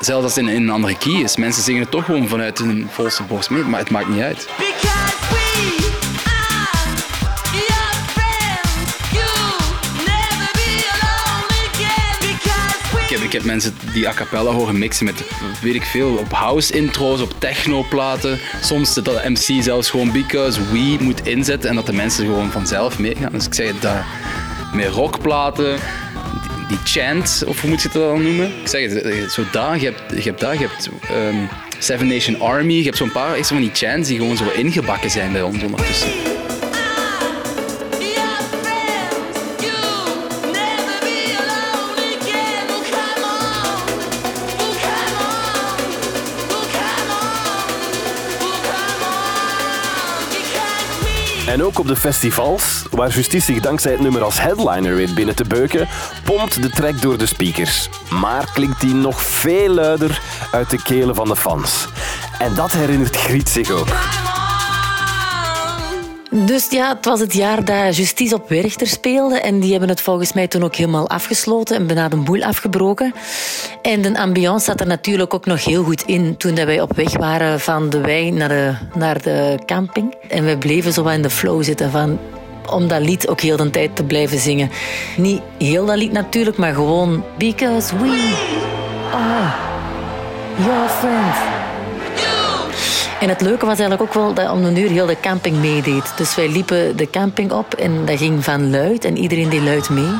Zelfs 0.00 0.24
als 0.24 0.34
het 0.34 0.46
in, 0.46 0.56
een 0.56 0.70
andere 0.70 0.96
key 0.98 1.12
is. 1.22 1.36
Mensen 1.36 1.62
zingen 1.62 1.80
het 1.80 1.90
toch 1.90 2.04
gewoon 2.04 2.28
vanuit 2.28 2.58
hun 2.58 2.88
volste 2.90 3.22
borst 3.22 3.50
mee, 3.50 3.62
maar 3.62 3.80
het 3.80 3.90
maakt 3.90 4.08
niet 4.08 4.20
uit. 4.20 4.48
Heb, 13.14 13.22
ik 13.22 13.32
heb 13.32 13.44
mensen 13.44 13.74
die 13.92 14.08
a 14.08 14.12
cappella 14.12 14.50
horen 14.50 14.78
mixen 14.78 15.04
met, 15.04 15.14
weet 15.62 15.74
ik 15.74 15.82
veel, 15.82 16.16
op 16.16 16.32
house 16.32 16.72
intro's, 16.72 17.20
op 17.20 17.34
techno 17.38 17.84
platen. 17.90 18.38
Soms 18.62 18.94
dat 18.94 19.04
de 19.04 19.20
MC 19.24 19.62
zelfs 19.62 19.90
gewoon 19.90 20.12
because 20.12 20.60
we 20.72 20.96
moet 21.00 21.26
inzetten 21.26 21.70
en 21.70 21.76
dat 21.76 21.86
de 21.86 21.92
mensen 21.92 22.24
gewoon 22.24 22.50
vanzelf 22.50 22.98
meegaan. 22.98 23.32
Dus 23.32 23.46
ik 23.46 23.54
zeg 23.54 23.66
het, 23.66 23.82
dat, 23.82 23.96
met 24.74 24.88
rockplaten, 24.88 25.78
die, 26.68 26.78
chant, 26.84 27.42
of 27.46 27.60
hoe 27.60 27.70
moet 27.70 27.82
je 27.82 27.88
het 27.88 27.96
dan 27.96 28.22
noemen? 28.22 28.46
Ik 28.46 28.68
zeg 28.68 28.92
het, 28.92 29.02
eh, 29.02 29.28
zo 29.28 29.42
daar, 29.52 29.80
je 29.80 29.84
hebt, 29.84 30.24
je 30.24 30.28
hebt 30.28 30.40
daar, 30.40 30.54
je 30.54 30.68
hebt 30.68 30.88
ehm, 31.10 31.36
Seven 31.78 32.06
Nation 32.06 32.40
Army, 32.40 32.74
je 32.74 32.84
hebt 32.84 32.96
zo'n 32.96 33.12
paar 33.12 33.34
extra 33.34 33.56
van 33.56 33.64
die 33.64 33.74
chants 33.74 34.08
die 34.08 34.18
gewoon 34.18 34.36
zo 34.36 34.44
ingebakken 34.54 35.10
zijn 35.10 35.32
bij 35.32 35.42
ons 35.42 35.62
ondertussen. 35.62 36.33
En 51.54 51.64
ook 51.64 51.78
op 51.78 51.86
de 51.86 51.96
festivals, 51.96 52.82
waar 52.90 53.10
Justice 53.10 53.52
zich 53.52 53.60
dankzij 53.60 53.92
het 53.92 54.00
nummer 54.00 54.22
als 54.22 54.40
headliner 54.40 54.94
weet 54.94 55.14
binnen 55.14 55.34
te 55.34 55.44
beuken, 55.44 55.88
pompt 56.24 56.62
de 56.62 56.70
track 56.70 57.00
door 57.00 57.18
de 57.18 57.26
speakers. 57.26 57.88
Maar 58.10 58.50
klinkt 58.52 58.80
die 58.80 58.94
nog 58.94 59.22
veel 59.22 59.68
luider 59.68 60.20
uit 60.52 60.70
de 60.70 60.82
kelen 60.82 61.14
van 61.14 61.28
de 61.28 61.36
fans. 61.36 61.88
En 62.38 62.54
dat 62.54 62.72
herinnert 62.72 63.16
Griet 63.16 63.48
zich 63.48 63.70
ook. 63.70 63.88
Dus 66.36 66.66
ja, 66.70 66.88
het 66.88 67.04
was 67.04 67.20
het 67.20 67.32
jaar 67.32 67.64
dat 67.64 67.96
Justice 67.96 68.34
op 68.34 68.48
Werchter 68.48 68.86
speelde. 68.86 69.40
En 69.40 69.60
die 69.60 69.70
hebben 69.70 69.88
het 69.88 70.00
volgens 70.00 70.32
mij 70.32 70.48
toen 70.48 70.64
ook 70.64 70.74
helemaal 70.74 71.08
afgesloten 71.08 71.76
en 71.76 71.86
bijna 71.86 72.08
de 72.08 72.16
boel 72.16 72.42
afgebroken. 72.42 73.14
En 73.82 74.02
de 74.02 74.18
ambiance 74.18 74.64
zat 74.64 74.80
er 74.80 74.86
natuurlijk 74.86 75.34
ook 75.34 75.46
nog 75.46 75.64
heel 75.64 75.84
goed 75.84 76.02
in 76.02 76.36
toen 76.36 76.54
dat 76.54 76.64
wij 76.64 76.80
op 76.80 76.96
weg 76.96 77.16
waren 77.16 77.60
van 77.60 77.90
de 77.90 78.00
wei 78.00 78.30
naar 78.30 78.48
de, 78.48 78.74
naar 78.94 79.22
de 79.22 79.58
camping. 79.66 80.14
En 80.28 80.44
we 80.44 80.58
bleven 80.58 80.92
zo 80.92 81.06
in 81.06 81.22
de 81.22 81.30
flow 81.30 81.62
zitten 81.62 81.90
van 81.90 82.18
om 82.70 82.88
dat 82.88 83.00
lied 83.00 83.28
ook 83.28 83.40
heel 83.40 83.56
de 83.56 83.70
tijd 83.70 83.96
te 83.96 84.04
blijven 84.04 84.38
zingen. 84.38 84.70
Niet 85.16 85.40
heel 85.58 85.86
dat 85.86 85.96
lied 85.96 86.12
natuurlijk, 86.12 86.56
maar 86.56 86.74
gewoon 86.74 87.24
Because 87.38 87.96
we 87.96 88.34
are 89.12 89.52
your 90.56 90.88
friends. 90.88 91.63
En 93.24 93.30
het 93.30 93.40
leuke 93.40 93.66
was 93.66 93.78
eigenlijk 93.78 94.02
ook 94.02 94.14
wel 94.14 94.34
dat 94.34 94.50
om 94.50 94.64
een 94.64 94.78
uur 94.78 94.90
heel 94.90 95.06
de 95.06 95.20
camping 95.20 95.56
meedeed. 95.56 96.16
Dus 96.16 96.34
wij 96.34 96.48
liepen 96.48 96.96
de 96.96 97.10
camping 97.10 97.52
op 97.52 97.74
en 97.74 98.04
dat 98.04 98.18
ging 98.18 98.44
van 98.44 98.70
luid 98.70 99.04
en 99.04 99.18
iedereen 99.18 99.48
deed 99.48 99.62
luid 99.62 99.90
mee. 99.90 100.12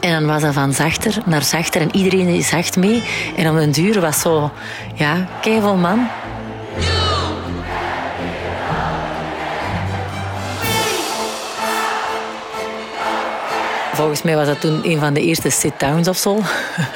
En 0.00 0.12
dan 0.12 0.26
was 0.26 0.42
dat 0.42 0.54
van 0.54 0.72
zachter 0.72 1.22
naar 1.26 1.42
zachter 1.42 1.80
en 1.80 1.96
iedereen 1.96 2.26
deed 2.26 2.44
zacht 2.44 2.76
mee. 2.76 3.02
En 3.36 3.50
om 3.50 3.56
een 3.56 3.80
uur 3.80 4.00
was 4.00 4.20
zo, 4.20 4.50
ja, 4.94 5.28
keivel 5.40 5.76
man. 5.76 6.08
Volgens 13.92 14.22
mij 14.22 14.36
was 14.36 14.46
dat 14.46 14.60
toen 14.60 14.80
een 14.84 14.98
van 14.98 15.14
de 15.14 15.20
eerste 15.20 15.50
sit-downs 15.50 16.08
of 16.08 16.16
zo. 16.16 16.40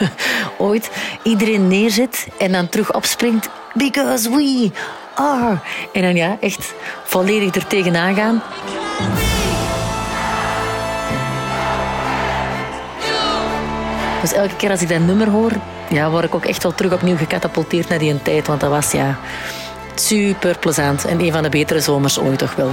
Ooit. 0.59 0.91
Iedereen 1.23 1.69
neerzit 1.69 2.27
en 2.39 2.53
dan 2.53 2.69
terug 2.69 2.95
opspringt. 2.95 3.49
Because 3.75 4.31
we 4.31 4.71
are. 5.15 5.59
En 5.93 6.03
dan 6.03 6.15
ja, 6.15 6.37
echt 6.41 6.75
volledig 7.05 7.55
er 7.55 7.67
tegenaan 7.67 8.15
gaan. 8.15 8.43
Dus 14.21 14.33
elke 14.33 14.57
keer 14.57 14.71
als 14.71 14.83
ik 14.83 14.89
dat 14.89 15.01
nummer 15.01 15.29
hoor, 15.29 15.53
ja, 15.89 16.11
word 16.11 16.25
ik 16.25 16.35
ook 16.35 16.45
echt 16.45 16.63
wel 16.63 16.75
terug 16.75 16.93
opnieuw 16.93 17.17
gecatapulteerd 17.17 17.89
naar 17.89 17.99
die 17.99 18.23
tijd. 18.23 18.47
Want 18.47 18.61
dat 18.61 18.71
was 18.71 18.93
ja 18.93 19.19
super 19.95 20.59
plezant 20.59 21.05
en 21.05 21.21
een 21.21 21.33
van 21.33 21.43
de 21.43 21.49
betere 21.49 21.81
zomers 21.81 22.19
ooit 22.19 22.39
toch 22.39 22.55
wel. 22.55 22.71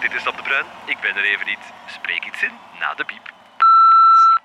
Dit 0.00 0.14
is 0.14 0.20
Stap 0.20 0.36
de 0.36 0.42
Bruin. 0.42 0.66
Ik 0.84 1.00
ben 1.00 1.16
er 1.16 1.24
even 1.24 1.46
niet. 1.46 1.72
Spreek 1.86 2.24
iets 2.24 2.42
in 2.42 2.58
na 2.78 2.94
de 2.94 3.04
piep. 3.04 3.36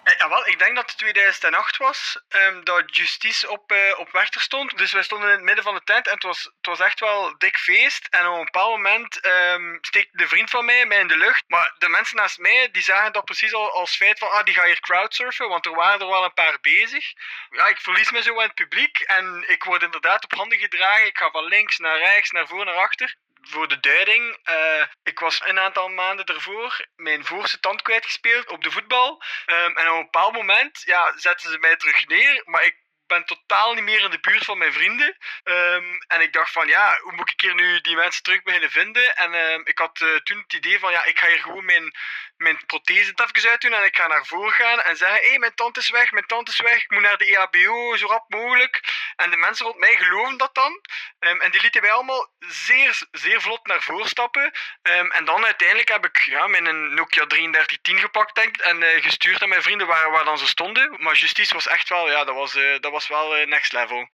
Eh, 0.03 0.17
jawel, 0.17 0.47
ik 0.47 0.59
denk 0.59 0.75
dat 0.75 0.89
het 0.89 0.97
2008 0.97 1.77
was 1.77 2.19
ehm, 2.29 2.63
dat 2.63 2.95
Justice 2.95 3.49
op, 3.49 3.71
eh, 3.71 3.99
op 3.99 4.11
Werchter 4.11 4.41
stond. 4.41 4.77
Dus 4.77 4.91
wij 4.91 5.03
stonden 5.03 5.29
in 5.29 5.35
het 5.35 5.43
midden 5.43 5.63
van 5.63 5.75
de 5.75 5.83
tent 5.83 6.07
en 6.07 6.13
het 6.13 6.23
was, 6.23 6.43
het 6.43 6.65
was 6.65 6.79
echt 6.79 6.99
wel 6.99 7.37
dik 7.37 7.57
feest. 7.57 8.07
En 8.09 8.27
op 8.27 8.37
een 8.37 8.43
bepaald 8.43 8.75
moment 8.75 9.25
um, 9.25 9.77
steekt 9.81 10.17
de 10.17 10.27
vriend 10.27 10.49
van 10.49 10.65
mij 10.65 10.85
mij 10.85 10.99
in 10.99 11.07
de 11.07 11.17
lucht. 11.17 11.43
Maar 11.47 11.75
de 11.77 11.89
mensen 11.89 12.17
naast 12.17 12.39
mij 12.39 12.69
die 12.71 12.83
zagen 12.83 13.13
dat 13.13 13.25
precies 13.25 13.53
al 13.53 13.71
als 13.71 13.95
feit 13.95 14.19
van 14.19 14.29
ah, 14.29 14.43
die 14.43 14.53
gaat 14.53 14.65
hier 14.65 14.79
crowdsurfen, 14.79 15.49
want 15.49 15.65
er 15.65 15.75
waren 15.75 15.99
er 15.99 16.07
wel 16.07 16.23
een 16.23 16.33
paar 16.33 16.57
bezig. 16.61 17.13
Ja, 17.49 17.67
ik 17.67 17.81
verlies 17.81 18.11
me 18.11 18.21
zo 18.21 18.33
in 18.33 18.45
het 18.45 18.53
publiek 18.53 18.99
en 18.99 19.43
ik 19.47 19.63
word 19.63 19.83
inderdaad 19.83 20.23
op 20.23 20.33
handen 20.33 20.57
gedragen. 20.57 21.05
Ik 21.05 21.17
ga 21.17 21.31
van 21.31 21.45
links 21.45 21.77
naar 21.77 21.97
rechts, 21.97 22.31
naar 22.31 22.47
voor, 22.47 22.65
naar 22.65 22.75
achter 22.75 23.15
voor 23.49 23.67
de 23.67 23.79
duiding, 23.79 24.38
eh, 24.43 24.86
ik 25.03 25.19
was 25.19 25.41
een 25.43 25.60
aantal 25.60 25.89
maanden 25.89 26.25
ervoor 26.25 26.86
mijn 26.95 27.25
voorste 27.25 27.60
tand 27.60 27.82
kwijtgespeeld 27.82 28.49
op 28.49 28.63
de 28.63 28.71
voetbal. 28.71 29.23
Ehm, 29.45 29.77
en 29.77 29.89
op 29.89 29.95
een 29.95 30.03
bepaald 30.03 30.34
moment 30.34 30.82
ja, 30.86 31.13
zetten 31.17 31.51
ze 31.51 31.58
mij 31.58 31.75
terug 31.75 32.08
neer, 32.08 32.41
maar 32.45 32.65
ik 32.65 32.82
ben 33.13 33.26
totaal 33.26 33.73
niet 33.73 33.84
meer 33.84 34.04
in 34.04 34.10
de 34.10 34.19
buurt 34.19 34.43
van 34.43 34.58
mijn 34.58 34.73
vrienden. 34.73 35.17
Ehm, 35.43 35.88
en 36.08 36.21
ik 36.21 36.34
dacht 36.34 36.52
van, 36.52 36.67
ja, 36.67 36.97
hoe 37.02 37.12
moet 37.12 37.32
ik 37.32 37.41
hier 37.41 37.56
nu 37.56 37.82
die 37.82 37.95
mensen 37.95 38.23
terug 38.23 38.43
beginnen 38.43 38.71
vinden? 38.71 39.15
En 39.15 39.34
ehm, 39.34 39.62
ik 39.63 39.78
had 39.78 40.02
eh, 40.02 40.15
toen 40.15 40.38
het 40.38 40.54
idee 40.54 40.80
van, 40.80 40.91
ja, 40.91 41.06
ik 41.06 41.19
ga 41.19 41.28
hier 41.28 41.39
gewoon 41.39 41.65
mijn, 41.65 41.95
mijn 42.38 42.65
prothese 42.65 43.13
even 43.15 43.49
uitdoen 43.49 43.73
en 43.73 43.84
ik 43.84 43.97
ga 43.97 44.08
naar 44.08 44.26
voren 44.26 44.54
gaan 44.54 44.82
en 44.82 44.97
zeggen, 44.97 45.17
hé, 45.17 45.30
hey, 45.30 45.39
mijn 45.39 45.56
tand 45.56 45.78
is 45.78 45.89
weg, 45.89 46.12
mijn 46.12 46.26
tand 46.26 46.49
is 46.49 46.60
weg, 46.60 46.84
ik 46.84 46.91
moet 46.91 47.02
naar 47.02 47.17
de 47.17 47.26
EHBO 47.26 47.97
zo 47.97 48.08
rap 48.08 48.26
mogelijk. 48.30 48.82
En 49.15 49.30
de 49.30 49.38
mensen 49.38 49.65
rond 49.65 49.78
mij 49.78 49.95
geloven 49.97 50.38
dat 50.38 50.56
dan. 50.56 50.82
Ehm, 51.19 51.39
en 51.39 51.52
die 51.52 51.62
lieten 51.62 51.82
mij 51.82 51.91
allemaal 51.91 52.32
zeer, 52.39 53.02
zeer 53.12 53.41
vlot 53.41 53.65
naar 53.67 53.82
voren 53.82 54.08
stappen. 54.08 54.52
en 54.82 55.26
dan 55.26 55.45
uiteindelijk 55.45 55.89
heb 55.89 56.06
ik 56.06 56.17
ja, 56.17 56.47
mijn 56.47 56.93
Nokia 56.93 57.26
3310 57.26 57.99
gepakt, 57.99 58.36
denk 58.36 58.58
en 58.58 58.84
eh, 58.84 59.04
gestuurd 59.04 59.41
aan 59.41 59.49
mijn 59.49 59.62
vrienden 59.62 59.88
waar, 59.88 60.12
waar 60.12 60.26
dan 60.26 60.38
ze 60.38 60.47
stonden. 60.47 60.95
Maar 60.99 61.15
justice 61.15 61.54
was 61.54 61.67
echt 61.67 61.89
wel, 61.89 62.10
ja, 62.10 62.23
dat 62.23 62.36
was, 62.36 62.56
uh, 62.56 62.80
dat 62.80 62.91
was 62.91 63.02
wel 63.07 63.39
uh, 63.39 63.47
next 63.47 63.71
level. 63.71 64.07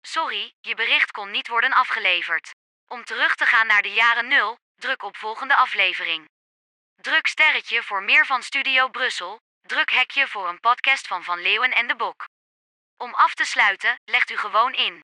Sorry, 0.00 0.52
je 0.60 0.74
bericht 0.74 1.10
kon 1.10 1.30
niet 1.30 1.48
worden 1.48 1.72
afgeleverd. 1.72 2.50
Om 2.86 3.04
terug 3.04 3.34
te 3.34 3.46
gaan 3.46 3.66
naar 3.66 3.82
de 3.82 3.92
jaren 3.92 4.28
0, 4.28 4.58
druk 4.74 5.02
op 5.02 5.16
volgende 5.16 5.56
aflevering. 5.56 6.28
Druk 6.94 7.26
sterretje 7.26 7.82
voor 7.82 8.02
meer 8.02 8.26
van 8.26 8.42
Studio 8.42 8.88
Brussel. 8.88 9.40
Druk 9.60 9.90
hekje 9.90 10.28
voor 10.28 10.48
een 10.48 10.60
podcast 10.60 11.06
van 11.06 11.24
Van 11.24 11.40
Leeuwen 11.42 11.72
en 11.72 11.86
de 11.86 11.96
Bok. 11.96 12.28
Om 12.96 13.14
af 13.14 13.34
te 13.34 13.44
sluiten, 13.44 14.00
legt 14.04 14.30
u 14.30 14.36
gewoon 14.36 14.74
in. 14.74 15.00